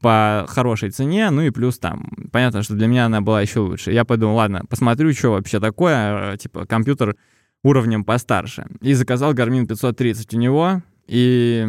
по 0.01 0.45
хорошей 0.47 0.91
цене, 0.91 1.29
ну 1.29 1.41
и 1.41 1.49
плюс 1.49 1.77
там, 1.77 2.09
понятно, 2.31 2.63
что 2.63 2.75
для 2.75 2.87
меня 2.87 3.07
она 3.07 3.19
была 3.19 3.41
еще 3.41 3.59
лучше. 3.59 3.91
Я 3.91 4.05
подумал, 4.05 4.35
ладно, 4.35 4.63
посмотрю, 4.69 5.11
что 5.13 5.31
вообще 5.31 5.59
такое, 5.59 6.33
э, 6.33 6.37
типа 6.37 6.65
компьютер 6.65 7.17
уровнем 7.63 8.05
постарше. 8.05 8.67
И 8.79 8.93
заказал 8.93 9.33
Garmin 9.33 9.65
530 9.67 10.33
у 10.33 10.37
него, 10.37 10.81
и 11.07 11.67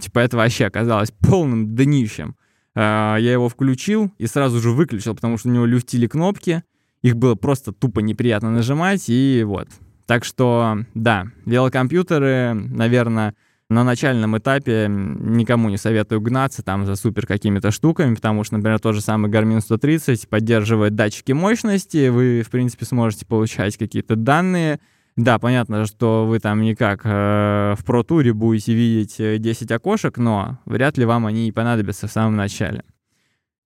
Типа 0.00 0.20
это 0.20 0.36
вообще 0.36 0.66
оказалось 0.66 1.10
полным 1.10 1.74
днищем. 1.74 2.36
А, 2.80 3.16
я 3.16 3.32
его 3.32 3.48
включил 3.48 4.12
и 4.18 4.28
сразу 4.28 4.60
же 4.60 4.70
выключил, 4.70 5.12
потому 5.16 5.36
что 5.36 5.48
у 5.48 5.52
него 5.52 5.66
люфтили 5.66 6.06
кнопки, 6.06 6.62
их 7.02 7.16
было 7.16 7.34
просто 7.34 7.72
тупо 7.72 7.98
неприятно 7.98 8.52
нажимать, 8.52 9.06
и 9.08 9.42
вот. 9.44 9.66
Так 10.06 10.24
что, 10.24 10.84
да, 10.94 11.26
велокомпьютеры, 11.44 12.54
наверное, 12.54 13.34
на 13.68 13.82
начальном 13.82 14.38
этапе 14.38 14.86
никому 14.88 15.70
не 15.70 15.76
советую 15.76 16.20
гнаться 16.20 16.62
там 16.62 16.86
за 16.86 16.94
супер 16.94 17.26
какими-то 17.26 17.72
штуками, 17.72 18.14
потому 18.14 18.44
что, 18.44 18.56
например, 18.56 18.78
тот 18.78 18.94
же 18.94 19.00
самый 19.00 19.28
Garmin 19.28 19.60
130 19.60 20.28
поддерживает 20.28 20.94
датчики 20.94 21.32
мощности, 21.32 22.08
вы, 22.08 22.44
в 22.46 22.50
принципе, 22.50 22.86
сможете 22.86 23.26
получать 23.26 23.76
какие-то 23.76 24.14
данные, 24.14 24.78
да, 25.18 25.40
понятно, 25.40 25.84
что 25.84 26.26
вы 26.26 26.38
там 26.38 26.60
никак 26.62 27.00
э, 27.02 27.74
в 27.76 27.84
Pro-туре 27.84 28.32
будете 28.32 28.72
видеть 28.72 29.16
10 29.18 29.68
э, 29.68 29.74
окошек, 29.74 30.16
но 30.16 30.60
вряд 30.64 30.96
ли 30.96 31.04
вам 31.04 31.26
они 31.26 31.48
и 31.48 31.52
понадобятся 31.52 32.06
в 32.06 32.12
самом 32.12 32.36
начале. 32.36 32.84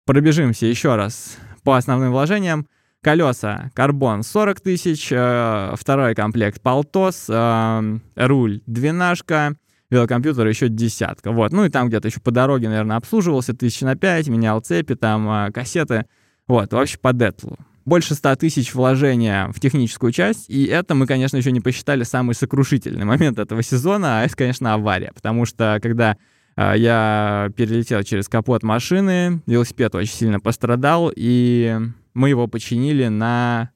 Пробежимся 0.06 0.66
еще 0.66 0.96
раз 0.96 1.38
по 1.66 1.76
основным 1.76 2.14
вложениям. 2.14 2.68
Колеса 3.04 3.70
карбон 3.74 4.24
40 4.24 4.62
тысяч, 4.62 5.10
э, 5.12 5.74
второй 5.78 6.16
комплект 6.16 6.62
полтос, 6.62 7.26
э, 7.28 7.98
руль 8.16 8.62
двенашка, 8.66 9.58
велокомпьютер 9.90 10.48
еще 10.48 10.70
десятка. 10.70 11.34
Вот. 11.34 11.52
Ну 11.52 11.66
и 11.66 11.70
там 11.70 11.90
где-то 11.90 12.08
еще 12.08 12.22
по 12.22 12.32
дороге, 12.32 12.70
наверное, 12.70 12.96
обслуживался 12.96 13.54
тысяч 13.54 13.82
на 13.82 13.98
5, 13.98 14.30
менял 14.30 14.62
цепи, 14.62 14.96
там 14.96 15.30
э, 15.30 15.52
кассеты. 15.52 16.06
Вот, 16.48 16.72
вообще 16.72 16.98
по 16.98 17.12
детлу 17.12 17.58
больше 17.86 18.15
100 18.15 18.36
тысяч 18.38 18.74
вложения 18.74 19.52
в 19.52 19.60
техническую 19.60 20.12
часть, 20.12 20.50
и 20.50 20.65
это 20.65 20.96
мы, 20.96 21.08
конечно, 21.08 21.38
еще 21.38 21.52
не 21.52 21.62
посчитали 21.62 22.04
самый 22.04 22.36
сокрушительный 22.36 23.06
момент 23.06 23.39
этого 23.39 23.63
сезона, 23.63 24.22
а 24.22 24.26
это, 24.26 24.36
конечно, 24.36 24.74
авария, 24.74 25.12
потому 25.13 25.46
что 25.46 25.80
когда 25.82 26.17
э, 26.56 26.74
я 26.78 27.50
перелетел 27.56 28.04
через 28.04 28.28
капот 28.28 28.63
машины, 28.63 29.41
велосипед 29.48 29.96
очень 29.96 30.13
сильно 30.13 30.39
пострадал, 30.39 31.12
и 31.15 31.78
мы 32.13 32.30
его 32.30 32.48
починили 32.48 33.08
на, 33.08 33.72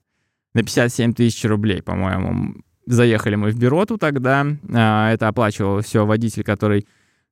на 0.54 0.62
57 0.62 1.13
тысяч 1.13 1.44
рублей, 1.46 1.82
по-моему. 1.82 2.56
Заехали 2.86 3.36
мы 3.36 3.50
в 3.50 3.58
Бюроту 3.58 3.98
тогда, 3.98 4.46
э, 4.46 5.13
это 5.13 5.28
оплачивал 5.28 5.82
все 5.82 6.06
водитель, 6.06 6.44
который 6.44 6.88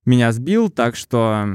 меня 0.05 0.31
сбил, 0.31 0.69
так 0.69 0.95
что 0.95 1.47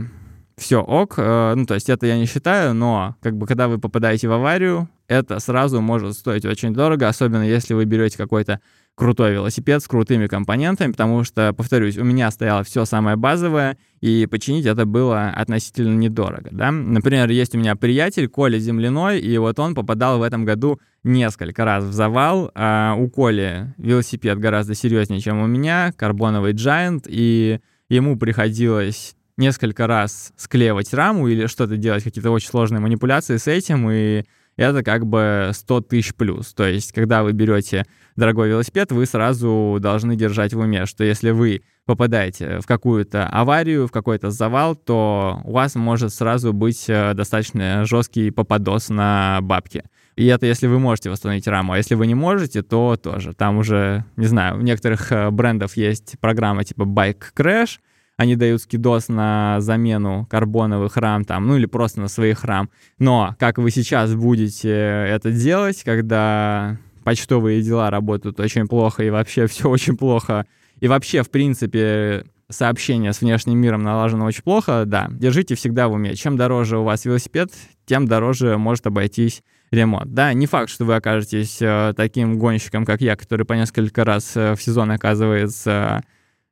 все 0.58 0.80
ок, 0.82 1.14
э, 1.16 1.54
ну, 1.56 1.64
то 1.66 1.74
есть 1.74 1.88
это 1.88 2.06
я 2.06 2.18
не 2.18 2.26
считаю, 2.26 2.74
но 2.74 3.16
как 3.22 3.36
бы 3.36 3.46
когда 3.46 3.68
вы 3.68 3.78
попадаете 3.78 4.28
в 4.28 4.32
аварию, 4.32 4.88
это 5.06 5.38
сразу 5.38 5.80
может 5.80 6.14
стоить 6.14 6.44
очень 6.44 6.74
дорого, 6.74 7.08
особенно 7.08 7.42
если 7.42 7.74
вы 7.74 7.84
берете 7.84 8.18
какой-то 8.18 8.60
крутой 8.94 9.32
велосипед 9.32 9.82
с 9.82 9.88
крутыми 9.88 10.26
компонентами, 10.26 10.90
потому 10.90 11.22
что, 11.22 11.52
повторюсь, 11.52 11.96
у 11.96 12.04
меня 12.04 12.30
стояло 12.30 12.64
все 12.64 12.84
самое 12.84 13.16
базовое, 13.16 13.78
и 14.00 14.26
починить 14.26 14.66
это 14.66 14.84
было 14.84 15.28
относительно 15.28 15.94
недорого, 15.94 16.50
да. 16.52 16.70
Например, 16.70 17.30
есть 17.30 17.54
у 17.54 17.58
меня 17.58 17.76
приятель 17.76 18.28
Коля 18.28 18.58
Земляной, 18.58 19.20
и 19.20 19.38
вот 19.38 19.58
он 19.60 19.74
попадал 19.74 20.18
в 20.18 20.22
этом 20.22 20.44
году 20.44 20.80
несколько 21.04 21.64
раз 21.64 21.84
в 21.84 21.92
завал. 21.92 22.50
А 22.54 22.94
у 22.98 23.08
Коли 23.08 23.72
велосипед 23.78 24.38
гораздо 24.38 24.74
серьезнее, 24.74 25.20
чем 25.20 25.40
у 25.40 25.46
меня, 25.46 25.92
карбоновый 25.96 26.52
Giant, 26.52 27.04
и 27.08 27.60
ему 27.88 28.18
приходилось 28.18 29.14
несколько 29.38 29.86
раз 29.86 30.32
склеивать 30.36 30.92
раму 30.92 31.28
или 31.28 31.46
что-то 31.46 31.76
делать, 31.76 32.04
какие-то 32.04 32.30
очень 32.30 32.48
сложные 32.48 32.80
манипуляции 32.80 33.36
с 33.36 33.46
этим, 33.46 33.90
и 33.90 34.24
это 34.58 34.82
как 34.82 35.06
бы 35.06 35.50
100 35.54 35.80
тысяч 35.82 36.14
плюс. 36.14 36.52
То 36.52 36.66
есть, 36.66 36.92
когда 36.92 37.22
вы 37.22 37.32
берете 37.32 37.86
дорогой 38.16 38.48
велосипед, 38.48 38.90
вы 38.90 39.06
сразу 39.06 39.78
должны 39.80 40.16
держать 40.16 40.52
в 40.52 40.58
уме, 40.58 40.84
что 40.84 41.04
если 41.04 41.30
вы 41.30 41.62
попадаете 41.86 42.58
в 42.58 42.66
какую-то 42.66 43.26
аварию, 43.28 43.86
в 43.86 43.92
какой-то 43.92 44.30
завал, 44.30 44.74
то 44.74 45.40
у 45.44 45.52
вас 45.52 45.76
может 45.76 46.12
сразу 46.12 46.52
быть 46.52 46.84
э, 46.88 47.14
достаточно 47.14 47.84
жесткий 47.86 48.30
попадос 48.30 48.88
на 48.90 49.38
бабки. 49.40 49.84
И 50.16 50.26
это 50.26 50.46
если 50.46 50.66
вы 50.66 50.80
можете 50.80 51.08
восстановить 51.08 51.46
раму, 51.46 51.72
а 51.72 51.76
если 51.76 51.94
вы 51.94 52.08
не 52.08 52.16
можете, 52.16 52.62
то 52.62 52.96
тоже. 52.96 53.34
Там 53.34 53.58
уже, 53.58 54.04
не 54.16 54.26
знаю, 54.26 54.58
у 54.58 54.62
некоторых 54.62 55.12
э, 55.12 55.30
брендов 55.30 55.76
есть 55.76 56.16
программа 56.20 56.64
типа 56.64 56.82
Bike 56.82 57.32
Crash, 57.36 57.78
они 58.18 58.34
дают 58.34 58.60
скидос 58.60 59.08
на 59.08 59.60
замену 59.60 60.26
карбоновых 60.28 60.96
рам 60.96 61.24
там, 61.24 61.46
ну 61.46 61.56
или 61.56 61.66
просто 61.66 62.00
на 62.00 62.08
своих 62.08 62.44
рам. 62.44 62.68
Но 62.98 63.36
как 63.38 63.58
вы 63.58 63.70
сейчас 63.70 64.14
будете 64.14 64.70
это 64.70 65.30
делать, 65.30 65.82
когда 65.84 66.76
почтовые 67.04 67.62
дела 67.62 67.90
работают 67.90 68.40
очень 68.40 68.66
плохо 68.66 69.04
и 69.04 69.10
вообще 69.10 69.46
все 69.46 69.70
очень 69.70 69.96
плохо, 69.96 70.46
и 70.80 70.88
вообще, 70.88 71.22
в 71.22 71.30
принципе, 71.30 72.24
сообщение 72.50 73.12
с 73.12 73.20
внешним 73.20 73.56
миром 73.58 73.84
налажено 73.84 74.24
очень 74.24 74.42
плохо, 74.42 74.82
да, 74.84 75.06
держите 75.10 75.54
всегда 75.54 75.86
в 75.86 75.92
уме. 75.92 76.16
Чем 76.16 76.36
дороже 76.36 76.78
у 76.78 76.82
вас 76.82 77.04
велосипед, 77.04 77.52
тем 77.86 78.08
дороже 78.08 78.58
может 78.58 78.84
обойтись 78.88 79.44
ремонт. 79.70 80.12
Да, 80.12 80.32
не 80.32 80.46
факт, 80.46 80.70
что 80.70 80.84
вы 80.84 80.96
окажетесь 80.96 81.58
э, 81.60 81.92
таким 81.96 82.36
гонщиком, 82.36 82.84
как 82.84 83.00
я, 83.00 83.14
который 83.14 83.46
по 83.46 83.52
несколько 83.52 84.04
раз 84.04 84.36
э, 84.36 84.54
в 84.56 84.62
сезон 84.62 84.90
оказывается 84.90 86.02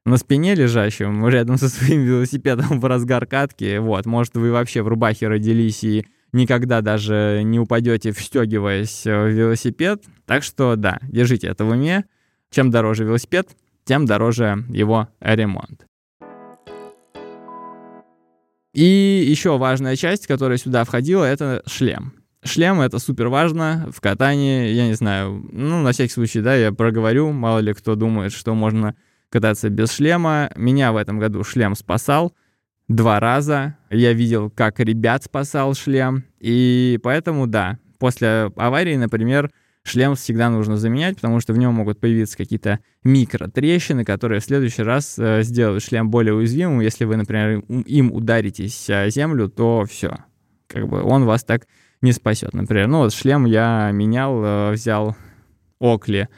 на 0.07 0.19
спине 0.19 0.55
лежащим, 0.55 1.27
рядом 1.29 1.59
со 1.59 1.69
своим 1.69 2.03
велосипедом 2.05 2.81
в 2.81 2.85
разгар 2.85 3.27
катки. 3.27 3.79
Вот, 3.79 4.07
может, 4.07 4.37
вы 4.37 4.53
вообще 4.53 4.83
в 4.83 4.89
рубахе 4.89 5.27
родились 5.27 5.83
и 5.83 6.07
никогда 6.33 6.81
даже 6.81 7.43
не 7.45 7.59
упадете, 7.59 8.13
встегиваясь 8.13 9.05
в 9.05 9.29
велосипед. 9.29 10.05
Так 10.25 10.45
что, 10.45 10.77
да, 10.77 11.01
держите 11.03 11.49
это 11.49 11.65
в 11.65 11.71
уме. 11.71 12.05
Чем 12.51 12.71
дороже 12.71 13.05
велосипед, 13.05 13.49
тем 13.85 14.07
дороже 14.07 14.65
его 14.69 15.09
ремонт. 15.21 15.87
И 18.73 19.25
еще 19.27 19.59
важная 19.59 19.97
часть, 19.97 20.29
которая 20.29 20.59
сюда 20.59 20.85
входила, 20.85 21.25
это 21.25 21.65
шлем. 21.67 22.13
Шлем— 22.45 22.81
это 22.83 23.01
супер 23.01 23.27
важно 23.27 23.91
в 23.93 24.01
катании, 24.01 24.69
я 24.69 24.87
не 24.87 24.95
знаю, 24.95 25.49
ну, 25.51 25.83
на 25.83 25.91
всякий 25.91 26.13
случай, 26.13 26.41
да, 26.43 26.55
я 26.55 26.71
проговорю, 26.71 27.33
мало 27.33 27.59
ли 27.59 27.73
кто 27.75 27.97
думает, 27.97 28.33
что 28.33 28.55
можно 28.55 28.95
кататься 29.31 29.71
без 29.71 29.93
шлема. 29.93 30.51
Меня 30.57 30.93
в 30.93 30.97
этом 30.97 31.19
году 31.19 31.45
шлем 31.45 31.75
спасал 31.75 32.35
два 32.89 33.21
раза. 33.21 33.77
Я 33.91 34.13
видел, 34.13 34.51
как 34.51 34.81
ребят 34.81 35.25
спасал 35.25 35.75
шлем. 35.75 36.25
И 36.41 36.99
поэтому, 37.03 37.47
да, 37.47 37.79
после 37.99 38.53
аварии, 38.57 38.97
например, 38.97 39.51
шлем 39.83 40.15
всегда 40.15 40.51
нужно 40.51 40.77
заменять, 40.77 41.17
потому 41.17 41.41
что 41.41 41.53
в 41.53 41.59
нем 41.59 41.75
могут 41.75 42.01
появиться 42.01 42.37
какие-то 42.37 42.81
микротрещины, 43.05 44.05
которые 44.05 44.41
в 44.41 44.45
следующий 44.45 44.83
раз 44.83 45.19
э, 45.19 45.43
сделают 45.43 45.85
шлем 45.85 46.11
более 46.11 46.35
уязвимым. 46.35 46.81
Если 46.81 47.05
вы, 47.05 47.17
например, 47.17 47.61
им 47.69 48.13
ударитесь 48.13 48.91
о 48.91 49.09
землю, 49.11 49.49
то 49.49 49.85
все, 49.89 50.19
как 50.67 50.89
бы 50.89 51.03
он 51.03 51.25
вас 51.25 51.45
так 51.45 51.67
не 52.03 52.13
спасет. 52.13 52.53
Например, 52.53 52.89
ну 52.89 52.99
вот 52.99 53.15
шлем 53.15 53.45
я 53.45 53.91
менял, 53.93 54.43
э, 54.45 54.73
взял 54.73 55.17
Окли 55.79 56.29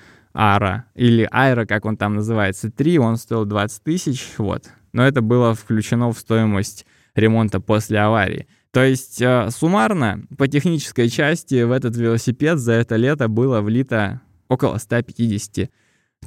Ара, 0.40 0.85
или 0.94 1.27
Айра, 1.33 1.66
как 1.66 1.85
он 1.85 1.96
там 1.96 2.14
называется, 2.14 2.70
3, 2.70 2.98
он 2.98 3.16
стоил 3.16 3.44
20 3.44 3.83
тысяч, 3.83 4.35
вот. 4.38 4.70
Но 4.92 5.05
это 5.05 5.20
было 5.20 5.53
включено 5.53 6.12
в 6.12 6.18
стоимость 6.18 6.87
ремонта 7.16 7.59
после 7.59 7.98
аварии. 7.98 8.46
То 8.70 8.85
есть 8.85 9.20
э, 9.20 9.48
суммарно 9.51 10.22
по 10.37 10.46
технической 10.46 11.09
части 11.09 11.64
в 11.64 11.72
этот 11.72 11.96
велосипед 11.96 12.61
за 12.61 12.74
это 12.74 12.94
лето 12.94 13.27
было 13.27 13.61
влито 13.61 14.20
около 14.48 14.79
150 14.79 15.70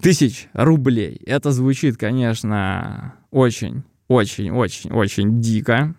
тысяч 0.01 0.49
рублей. 0.51 1.21
Это 1.25 1.51
звучит, 1.51 1.95
конечно, 1.95 3.15
очень, 3.29 3.83
очень, 4.09 4.51
очень, 4.51 4.91
очень 4.91 5.39
дико. 5.39 5.95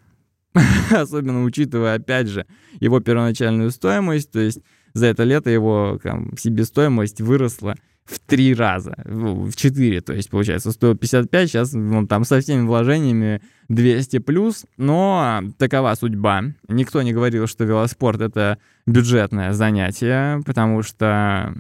Особенно 0.91 1.45
учитывая, 1.45 1.95
опять 1.95 2.29
же, 2.29 2.45
его 2.79 3.01
первоначальную 3.01 3.71
стоимость. 3.71 4.31
То 4.33 4.41
есть 4.41 4.61
за 4.93 5.07
это 5.07 5.25
лето 5.25 5.49
его 5.49 5.99
там, 6.03 6.37
себестоимость 6.37 7.23
выросла 7.23 7.75
в 8.05 8.19
три 8.19 8.55
раза, 8.55 8.95
в 9.05 9.55
четыре, 9.55 10.01
то 10.01 10.13
есть, 10.13 10.31
получается, 10.31 10.73
стоил 10.73 10.97
55, 10.97 11.49
сейчас 11.49 11.73
ну, 11.73 12.07
там 12.07 12.25
со 12.25 12.41
всеми 12.41 12.67
вложениями 12.67 13.41
200 13.69 14.19
плюс, 14.19 14.67
но 14.77 15.43
такова 15.59 15.95
судьба. 15.95 16.45
Никто 16.69 17.03
не 17.03 17.13
говорил, 17.13 17.47
что 17.47 17.65
велоспорт— 17.65 18.21
это 18.23 18.59
бюджетное 18.87 19.53
занятие, 19.53 20.43
потому 20.45 20.83
что... 20.83 21.55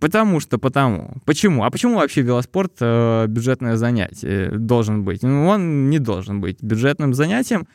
Потому 0.00 0.40
что 0.40 0.56
потому. 0.56 1.18
Почему? 1.26 1.62
А 1.62 1.70
почему 1.70 1.96
вообще 1.96 2.22
велоспорт 2.22 2.72
э, 2.80 3.26
бюджетное 3.28 3.76
занятие 3.76 4.50
должен 4.50 5.04
быть? 5.04 5.22
Ну, 5.22 5.46
он 5.46 5.90
не 5.90 5.98
должен 5.98 6.40
быть 6.40 6.62
бюджетным 6.62 7.12
занятием. 7.12 7.68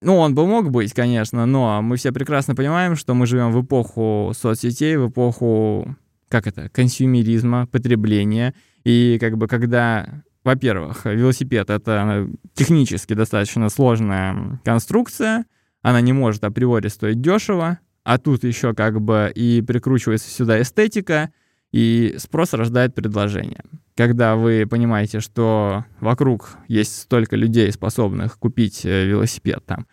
Ну, 0.00 0.16
он 0.16 0.34
бы 0.34 0.44
мог 0.44 0.72
быть, 0.72 0.92
конечно, 0.92 1.46
но 1.46 1.80
мы 1.80 1.96
все 1.98 2.10
прекрасно 2.10 2.56
понимаем, 2.56 2.96
что 2.96 3.14
мы 3.14 3.26
живем 3.26 3.52
в 3.52 3.62
эпоху 3.62 4.32
соцсетей, 4.36 4.96
в 4.96 5.10
эпоху 5.10 5.94
как 6.32 6.46
это, 6.46 6.70
консюмеризма, 6.70 7.66
потребления. 7.66 8.54
И 8.84 9.18
как 9.20 9.36
бы 9.36 9.46
когда, 9.46 10.24
во-первых, 10.44 11.04
велосипед— 11.04 11.68
это 11.70 12.26
технически 12.54 13.12
достаточно 13.12 13.68
сложная 13.68 14.58
конструкция, 14.64 15.44
она 15.82 16.00
не 16.00 16.14
может 16.14 16.42
априори 16.42 16.88
стоить 16.88 17.20
дешево, 17.20 17.80
а 18.02 18.16
тут 18.16 18.44
еще 18.44 18.74
как 18.74 18.98
бы 19.02 19.30
и 19.34 19.60
прикручивается 19.60 20.30
сюда 20.30 20.62
эстетика, 20.62 21.30
и 21.70 22.14
спрос 22.16 22.54
рождает 22.54 22.94
предложение. 22.94 23.62
Когда 23.94 24.36
вы 24.36 24.66
понимаете, 24.66 25.20
что 25.20 25.84
вокруг 26.00 26.56
есть 26.66 26.98
столько 27.02 27.36
людей, 27.36 27.70
способных 27.72 28.38
купить 28.38 28.86
э, 28.86 29.06
велосипед 29.06 29.62
там, 29.66 29.86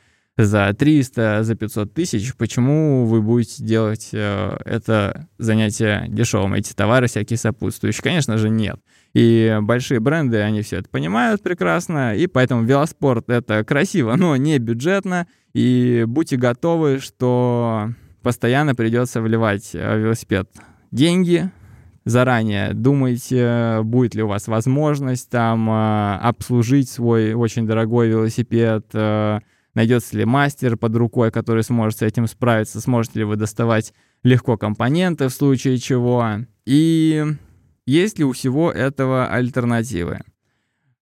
за 0.45 0.73
300, 0.73 1.43
за 1.43 1.55
500 1.55 1.93
тысяч, 1.93 2.33
почему 2.35 3.05
вы 3.05 3.21
будете 3.21 3.61
делать 3.61 4.09
э, 4.13 4.57
это 4.63 5.27
занятие 5.37 6.05
дешевым, 6.07 6.53
эти 6.53 6.73
товары 6.73 7.07
всякие 7.07 7.37
сопутствующие? 7.37 8.01
Конечно 8.01 8.37
же, 8.37 8.49
нет. 8.49 8.79
И 9.13 9.57
большие 9.61 9.99
бренды, 9.99 10.37
они 10.37 10.61
все 10.61 10.77
это 10.77 10.87
понимают 10.89 11.43
прекрасно, 11.43 12.15
и 12.15 12.25
поэтому 12.27 12.63
велоспорт— 12.63 13.25
это 13.29 13.65
красиво, 13.65 14.15
но 14.15 14.37
не 14.37 14.57
бюджетно, 14.59 15.27
и 15.53 16.05
будьте 16.07 16.37
готовы, 16.37 16.99
что 16.99 17.89
постоянно 18.21 18.75
придется 18.75 19.21
вливать 19.21 19.73
в 19.73 19.97
велосипед 19.97 20.49
деньги, 20.91 21.51
заранее 22.05 22.73
думайте, 22.73 23.79
будет 23.83 24.15
ли 24.15 24.23
у 24.23 24.27
вас 24.27 24.47
возможность 24.47 25.29
там 25.29 25.69
э, 25.69 26.15
обслужить 26.21 26.89
свой 26.89 27.33
очень 27.33 27.67
дорогой 27.67 28.07
велосипед, 28.07 28.85
э, 28.93 29.39
найдется 29.79 30.17
ли 30.17 30.25
мастер 30.25 30.75
под 30.75 30.93
рукой, 30.97 31.31
который 31.31 31.63
сможет 31.63 31.99
с 31.99 32.01
этим 32.01 32.27
справиться, 32.27 32.81
сможете 32.81 33.19
ли 33.19 33.23
вы 33.23 33.37
доставать 33.37 33.93
легко 34.23 34.57
компоненты 34.57 35.29
в 35.29 35.33
случае 35.33 35.77
чего, 35.77 36.39
и 36.65 37.25
есть 37.85 38.19
ли 38.19 38.25
у 38.25 38.33
всего 38.33 38.73
этого 38.73 39.29
альтернативы. 39.29 40.19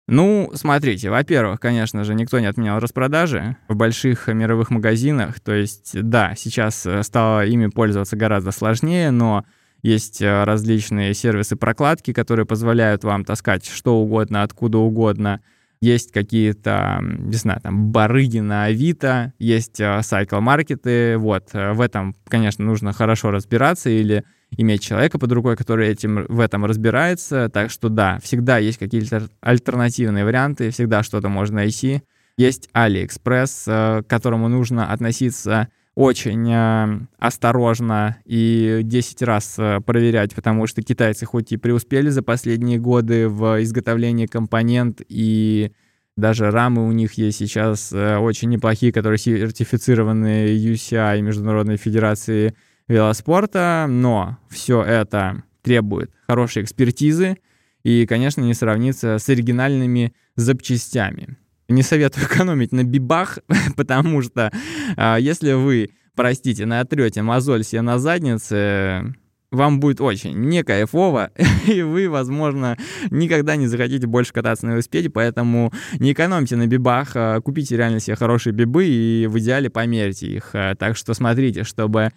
Ну, 0.07 0.51
смотрите, 0.53 1.09
во-первых, 1.09 1.59
конечно 1.59 2.03
же, 2.03 2.13
никто 2.13 2.39
не 2.39 2.45
отменял 2.45 2.79
распродажи 2.79 3.57
в 3.67 3.75
больших 3.75 4.27
мировых 4.27 4.69
магазинах. 4.69 5.39
То 5.39 5.55
есть, 5.55 5.99
да, 5.99 6.35
сейчас 6.37 6.85
э, 6.85 7.01
стало 7.01 7.47
ими 7.47 7.67
пользоваться 7.67 8.15
гораздо 8.15 8.51
сложнее, 8.51 9.09
но 9.09 9.43
есть 9.81 10.21
э, 10.21 10.43
различные 10.43 11.15
сервисы 11.15 11.55
прокладки, 11.55 12.13
которые 12.13 12.45
позволяют 12.45 13.03
вам 13.03 13.25
таскать 13.25 13.65
что 13.65 13.95
угодно, 13.95 14.43
откуда 14.43 14.77
угодно– 14.77 15.41
есть 15.81 16.11
какие-то, 16.11 16.99
не 17.01 17.35
знаю, 17.35 17.61
там, 17.61 17.91
барыги 17.91 18.39
на 18.39 18.65
Авито, 18.65 19.33
есть 19.39 19.77
сайкл-маркеты, 19.77 20.89
э, 20.89 21.17
вот, 21.17 21.49
э, 21.53 21.73
в 21.73 21.81
этом, 21.81 22.15
конечно, 22.27 22.65
нужно 22.65 22.93
хорошо 22.93 23.31
разбираться 23.31 23.89
или 23.89 24.23
иметь 24.57 24.81
человека 24.81 25.19
под 25.19 25.31
рукой, 25.31 25.55
который 25.55 25.89
этим, 25.89 26.25
в 26.27 26.39
этом 26.39 26.65
разбирается, 26.65 27.49
так 27.49 27.69
что 27.69 27.89
да, 27.89 28.19
всегда 28.23 28.57
есть 28.57 28.77
какие-то 28.77 29.27
альтернативные 29.41 30.25
варианты, 30.25 30.71
всегда 30.71 31.03
что-то 31.03 31.29
можно 31.29 31.57
найти. 31.57 32.01
Есть 32.37 32.69
AliExpress, 32.73 33.63
э, 33.99 34.03
к 34.03 34.07
которому 34.07 34.47
нужно 34.47 34.91
относиться 34.91 35.69
очень 35.97 36.47
э, 36.53 36.99
осторожно 37.17 38.17
и 38.23 38.81
10 38.83 39.23
раз 39.23 39.55
э, 39.57 39.81
проверять, 39.83 40.35
потому 40.35 40.67
что 40.67 40.83
китайцы 40.83 41.25
хоть 41.25 41.51
и 41.51 41.57
преуспели 41.57 42.09
за 42.09 42.21
последние 42.21 42.77
годы 42.77 43.27
в 43.27 43.63
изготовлении 43.63 44.27
компонент 44.27 45.01
и 45.09 45.71
даже 46.15 46.51
рамы 46.51 46.87
у 46.87 46.91
них 46.91 47.13
есть 47.13 47.39
сейчас 47.39 47.91
э, 47.91 48.17
очень 48.17 48.49
неплохие, 48.49 48.93
которые 48.93 49.17
сертифицированы 49.17 50.55
UCI, 50.55 51.19
Международной 51.21 51.77
Федерации 51.77 52.53
велоспорта, 52.87 53.87
но 53.89 54.37
все 54.51 54.83
это 54.83 55.41
требует 55.63 56.11
хорошей 56.27 56.61
экспертизы 56.61 57.37
и, 57.81 58.05
конечно, 58.05 58.41
не 58.41 58.53
сравнится 58.53 59.17
с 59.17 59.27
оригинальными 59.29 60.13
запчастями. 60.35 61.37
Не 61.69 61.83
советую 61.83 62.25
экономить 62.25 62.71
на 62.71 62.83
бибах, 62.83 63.39
потому 63.75 64.21
что 64.21 64.51
э, 64.95 65.17
если 65.19 65.53
вы, 65.53 65.89
простите, 66.15 66.65
натрете 66.65 67.21
мозоль 67.21 67.63
себе 67.63 67.81
на 67.81 67.99
заднице, 67.99 69.13
вам 69.51 69.79
будет 69.79 70.01
очень 70.01 70.33
не 70.37 70.63
кайфово, 70.63 71.31
и 71.67 71.81
вы, 71.81 72.09
возможно, 72.09 72.77
никогда 73.09 73.55
не 73.55 73.67
захотите 73.67 74.07
больше 74.07 74.33
кататься 74.33 74.65
на 74.65 74.71
велосипеде, 74.71 75.09
поэтому 75.09 75.71
не 75.99 76.13
экономьте 76.13 76.55
на 76.55 76.67
бибах, 76.67 77.11
а 77.15 77.39
купите 77.41 77.77
реально 77.77 77.99
себе 77.99 78.15
хорошие 78.15 78.53
бибы 78.53 78.85
и 78.87 79.27
в 79.27 79.37
идеале 79.39 79.69
померьте 79.69 80.27
их. 80.27 80.51
А, 80.53 80.75
так 80.75 80.97
что 80.97 81.13
смотрите, 81.13 81.63
чтобы 81.63 82.11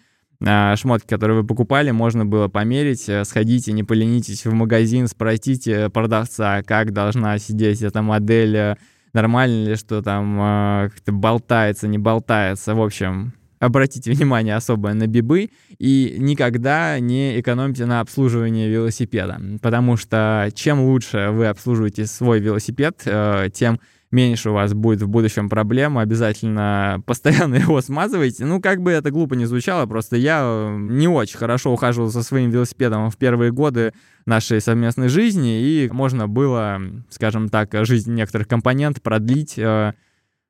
шмотки, 0.76 1.06
которые 1.06 1.42
вы 1.42 1.46
покупали, 1.46 1.90
можно 1.90 2.24
было 2.24 2.48
померить. 2.48 3.10
Сходите, 3.24 3.72
не 3.72 3.84
поленитесь 3.84 4.46
в 4.46 4.52
магазин, 4.54 5.06
спросите 5.06 5.90
продавца, 5.90 6.62
как 6.62 6.94
должна 6.94 7.38
сидеть 7.38 7.82
эта 7.82 8.00
модель 8.00 8.78
нормально 9.12 9.70
ли, 9.70 9.76
что 9.76 10.02
там 10.02 10.38
э, 10.40 10.90
как-то 10.90 11.12
болтается, 11.12 11.88
не 11.88 11.98
болтается. 11.98 12.74
В 12.74 12.82
общем, 12.82 13.32
обратите 13.58 14.10
внимание 14.10 14.56
особое 14.56 14.94
на 14.94 15.06
бибы 15.06 15.50
и 15.78 16.16
никогда 16.18 16.98
не 16.98 17.38
экономьте 17.40 17.86
на 17.86 18.00
обслуживании 18.00 18.68
велосипеда, 18.68 19.40
потому 19.62 19.96
что 19.96 20.48
чем 20.54 20.80
лучше 20.80 21.28
вы 21.30 21.46
обслуживаете 21.46 22.06
свой 22.06 22.40
велосипед, 22.40 23.02
э, 23.04 23.48
тем 23.52 23.78
меньше 24.10 24.50
у 24.50 24.54
вас 24.54 24.74
будет 24.74 25.02
в 25.02 25.08
будущем 25.08 25.48
проблем, 25.48 25.98
обязательно 25.98 27.02
постоянно 27.06 27.54
его 27.56 27.80
смазывайте. 27.80 28.44
Ну, 28.44 28.60
как 28.60 28.82
бы 28.82 28.90
это 28.90 29.10
глупо 29.10 29.34
не 29.34 29.46
звучало, 29.46 29.86
просто 29.86 30.16
я 30.16 30.40
э, 30.42 30.76
не 30.78 31.08
очень 31.08 31.38
хорошо 31.38 31.72
ухаживал 31.72 32.08
за 32.08 32.22
своим 32.22 32.50
велосипедом 32.50 33.10
в 33.10 33.16
первые 33.16 33.52
годы 33.52 33.92
нашей 34.26 34.60
совместной 34.60 35.08
жизни, 35.08 35.60
и 35.60 35.88
можно 35.90 36.28
было, 36.28 36.80
скажем 37.08 37.48
так, 37.48 37.74
жизнь 37.86 38.12
некоторых 38.12 38.48
компонентов 38.48 39.02
продлить. 39.02 39.58
Э, 39.58 39.94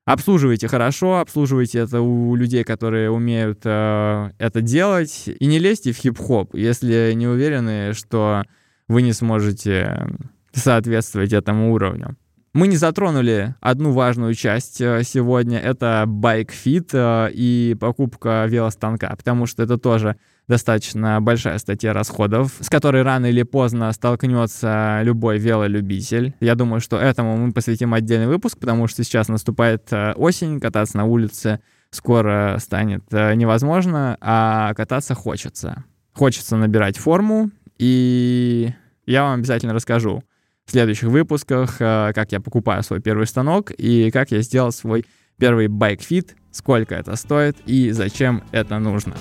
обслуживайте 0.07 0.67
хорошо, 0.69 1.19
обслуживайте 1.21 1.81
это 1.81 2.01
у 2.01 2.35
людей, 2.35 2.65
которые 2.65 3.11
умеют 3.11 3.61
э, 3.65 4.31
это 4.39 4.63
делать, 4.63 5.29
и 5.29 5.47
не 5.47 5.59
лезьте 5.59 5.93
в 5.93 5.97
хип-хоп, 5.97 6.55
если 6.55 7.13
не 7.15 7.27
уверены, 7.27 7.93
что 7.93 8.45
вы 8.89 9.03
не 9.03 9.13
сможете 9.13 10.09
соответствовать 10.53 11.33
этому 11.33 11.73
уровню. 11.73 12.17
Мы 12.53 12.67
не 12.67 12.77
затронули 12.77 13.55
одну 13.61 13.93
важную 13.93 14.35
часть 14.35 14.81
э, 14.81 15.03
сегодня, 15.05 15.61
это 15.61 16.03
bike 16.09 16.56
fit 16.56 16.91
э, 16.93 17.31
и 17.33 17.77
покупка 17.79 18.45
велостанка, 18.49 19.15
потому 19.17 19.47
что 19.47 19.63
это 19.63 19.79
тоже 19.79 20.17
достаточно 20.49 21.21
большая 21.21 21.59
статья 21.59 21.93
расходов, 21.93 22.57
с 22.59 22.69
которой 22.69 23.05
рано 23.05 23.27
или 23.27 23.45
поздно 23.45 23.93
столкнется 23.93 25.01
любой 25.05 25.39
велолюбитель. 25.39 26.35
Я 26.41 26.57
думаю, 26.57 26.81
что 26.81 26.97
этому 26.97 27.37
мы 27.37 27.53
посвятим 27.53 27.95
отдельный 27.95 28.27
выпуск, 28.27 28.59
потому 28.59 28.89
что 28.89 29.05
сейчас 29.05 29.29
наступает 29.29 29.85
э, 29.93 30.15
осень, 30.15 30.59
кататься 30.59 30.97
на 30.97 31.05
улице 31.05 31.61
скоро 31.91 32.57
станет 32.59 33.05
невозможно, 33.13 34.17
а 34.21 34.75
кататься 34.75 35.15
хочется. 35.15 35.85
хочется 36.15 36.57
набирать 36.57 36.99
форму, 36.99 37.51
и 37.79 38.73
я 39.07 39.23
вам 39.23 39.39
обязательно 39.39 39.73
расскажу 39.73 40.25
в 40.71 40.73
следующих 40.73 41.09
выпусках, 41.09 41.77
э, 41.81 42.13
как 42.15 42.31
я 42.31 42.39
покупаю 42.39 42.85
свой 42.85 43.01
первый 43.01 43.27
станок 43.27 43.73
и 43.77 44.13
как 44.13 44.31
я 44.31 44.41
сделал 44.41 44.71
свой 44.71 45.05
первый 45.37 45.67
байкфит, 45.67 46.37
сколько 46.53 46.95
это 46.95 47.17
стоит 47.17 47.57
и 47.67 47.91
зачем 47.91 48.45
это 48.53 48.79
нужно. 48.79 49.15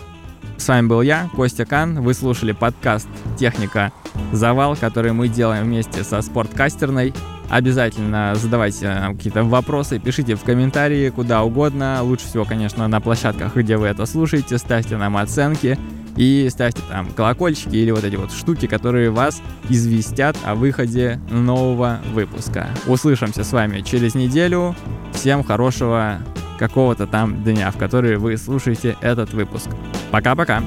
С 0.57 0.67
вами 0.67 0.85
был 0.85 1.01
я, 1.01 1.27
Костя 1.35 1.65
Кан. 1.65 2.01
Вы 2.01 2.13
слушали 2.13 2.51
подкаст 2.51 3.07
«Техника 3.39 3.91
Завал», 4.31 4.75
который 4.75 5.12
мы 5.12 5.27
делаем 5.27 5.65
вместе 5.65 6.03
со 6.03 6.21
спорткастерной. 6.21 7.15
Обязательно 7.49 8.35
задавайте 8.35 8.88
нам 8.88 9.17
какие-то 9.17 9.43
вопросы, 9.43 9.97
пишите 9.97 10.35
в 10.35 10.43
комментарии 10.43 11.09
куда 11.09 11.41
угодно. 11.41 12.03
Лучше 12.03 12.27
всего, 12.27 12.45
конечно, 12.45 12.88
на 12.88 13.01
площадках, 13.01 13.55
где 13.55 13.77
вы 13.77 13.88
это 13.88 14.05
слушаете. 14.05 14.59
Ставьте 14.59 14.97
нам 14.97 15.17
оценки 15.17 15.79
и 16.15 16.48
ставьте 16.50 16.82
там 16.89 17.12
колокольчики 17.12 17.76
или 17.76 17.91
вот 17.91 18.04
эти 18.04 18.15
вот 18.15 18.32
штуки, 18.32 18.67
которые 18.67 19.10
вас 19.10 19.41
известят 19.69 20.38
о 20.43 20.56
выходе 20.56 21.19
нового 21.30 22.00
выпуска. 22.13 22.67
Услышимся 22.88 23.43
с 23.43 23.52
вами 23.52 23.82
через 23.82 24.15
неделю. 24.15 24.76
Всем 25.13 25.43
хорошего 25.43 26.19
какого-то 26.58 27.08
там 27.08 27.43
дня, 27.43 27.72
в 27.72 27.78
который 27.78 28.17
вы 28.17 28.38
слушаете 28.38 28.98
этот 29.02 29.34
выпуск. 29.34 29.69
Пока-пока! 30.12 30.62